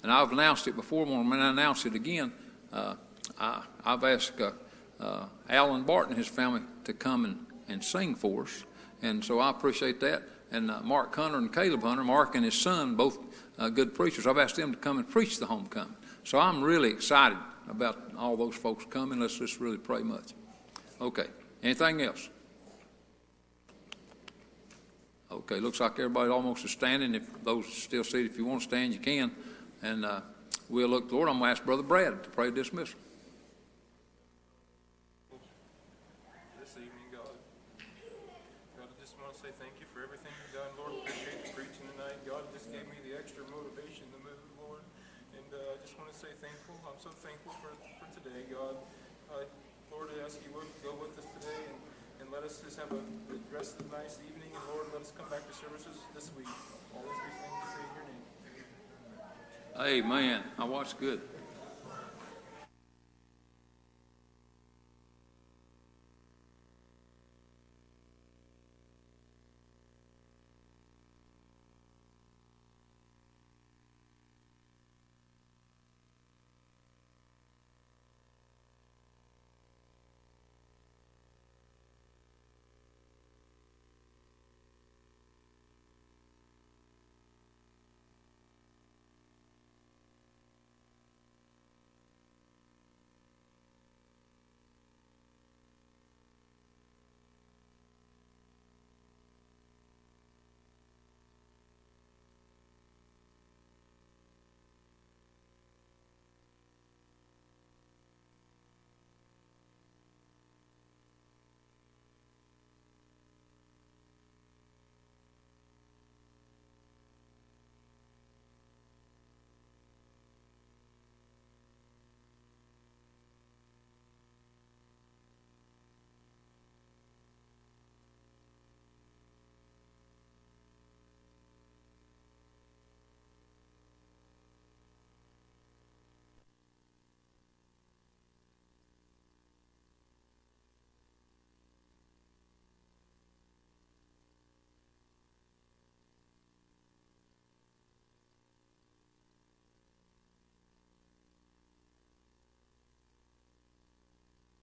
And 0.03 0.11
I've 0.11 0.31
announced 0.31 0.67
it 0.67 0.75
before. 0.75 1.05
I'm 1.05 1.27
going 1.27 1.39
to 1.39 1.49
announce 1.49 1.85
it 1.85 1.95
again. 1.95 2.31
Uh, 2.71 2.95
I, 3.39 3.63
I've 3.83 4.03
asked 4.03 4.39
uh, 4.39 4.51
uh, 4.99 5.25
Alan 5.49 5.83
Barton 5.83 6.13
and 6.13 6.17
his 6.17 6.27
family 6.27 6.61
to 6.85 6.93
come 6.93 7.25
and, 7.25 7.45
and 7.67 7.83
sing 7.83 8.15
for 8.15 8.43
us. 8.43 8.63
And 9.01 9.23
so 9.23 9.39
I 9.39 9.49
appreciate 9.49 9.99
that. 9.99 10.23
And 10.51 10.71
uh, 10.71 10.81
Mark 10.81 11.15
Hunter 11.15 11.37
and 11.37 11.53
Caleb 11.53 11.83
Hunter, 11.83 12.03
Mark 12.03 12.35
and 12.35 12.45
his 12.45 12.59
son, 12.59 12.95
both 12.95 13.17
uh, 13.57 13.69
good 13.69 13.93
preachers. 13.93 14.27
I've 14.27 14.37
asked 14.37 14.55
them 14.55 14.71
to 14.71 14.77
come 14.77 14.97
and 14.97 15.09
preach 15.09 15.39
the 15.39 15.45
homecoming. 15.45 15.95
So 16.23 16.39
I'm 16.39 16.61
really 16.61 16.89
excited 16.89 17.37
about 17.69 18.11
all 18.17 18.35
those 18.37 18.55
folks 18.55 18.85
coming. 18.85 19.19
Let's 19.19 19.37
just 19.37 19.59
really 19.59 19.77
pray 19.77 20.01
much. 20.03 20.33
Okay. 20.99 21.27
Anything 21.63 22.01
else? 22.01 22.29
Okay. 25.31 25.59
Looks 25.59 25.79
like 25.79 25.93
everybody 25.93 26.29
almost 26.29 26.65
is 26.65 26.71
standing. 26.71 27.15
If 27.15 27.43
those 27.43 27.67
still 27.67 28.03
seated, 28.03 28.31
if 28.31 28.37
you 28.37 28.45
want 28.45 28.61
to 28.61 28.67
stand, 28.67 28.93
you 28.93 28.99
can. 28.99 29.31
And 29.81 30.05
uh, 30.05 30.21
we'll 30.69 30.87
look, 30.87 31.11
Lord. 31.11 31.29
I'm 31.29 31.39
going 31.39 31.49
to 31.49 31.51
ask 31.51 31.65
Brother 31.65 31.83
Brad 31.83 32.23
to 32.23 32.29
pray 32.29 32.51
dismissal. 32.51 32.99
This 36.59 36.73
evening, 36.75 36.91
just 38.99 39.15
want 39.23 39.31
to 39.31 39.39
say 39.39 39.55
thank 39.55 39.71
you 39.79 39.87
for 39.95 40.03
everything 40.03 40.35
you've 40.35 40.51
done, 40.51 40.67
Lord. 40.75 40.99
Appreciate 40.99 41.39
the 41.47 41.55
preaching 41.55 41.87
tonight. 41.95 42.19
God 42.27 42.43
just 42.51 42.67
gave 42.75 42.83
me 42.91 42.99
the 43.07 43.15
extra 43.15 43.39
motivation 43.47 44.03
to 44.11 44.19
move, 44.19 44.43
Lord. 44.59 44.83
And 45.31 45.47
uh, 45.47 45.73
I 45.73 45.75
just 45.79 45.95
want 45.95 46.11
to 46.11 46.17
say 46.19 46.35
thankful. 46.43 46.75
I'm 46.83 46.99
so 46.99 47.15
thankful 47.23 47.55
for, 47.63 47.71
for 47.71 48.07
today, 48.19 48.43
God. 48.51 48.75
Uh, 49.31 49.47
Lord, 49.87 50.11
I 50.11 50.27
ask 50.27 50.43
you 50.43 50.51
to 50.51 50.79
go 50.83 50.91
with 50.99 51.15
us 51.15 51.25
today 51.39 51.55
and, 51.71 51.79
and 52.19 52.27
let 52.27 52.36
us 52.47 52.61
just 52.63 52.79
have 52.79 52.89
a 52.91 53.53
rest 53.53 53.77
of 53.77 53.91
the 53.91 53.97
nice 53.97 54.19
evening. 54.25 54.49
And 54.55 54.63
Lord, 54.73 54.87
let 54.93 55.01
us 55.01 55.11
come 55.17 55.27
back 55.29 55.45
to 55.49 55.53
services 55.53 55.97
this 56.15 56.31
week. 56.37 56.47
All 56.95 57.03
these 57.03 57.11
things 57.19 57.35
we 57.43 57.67
say 57.67 57.83
in 57.83 57.91
your 59.83 59.91
name. 59.91 60.05
Amen. 60.05 60.43
I 60.57 60.63
watched 60.63 60.97
good. 60.97 61.19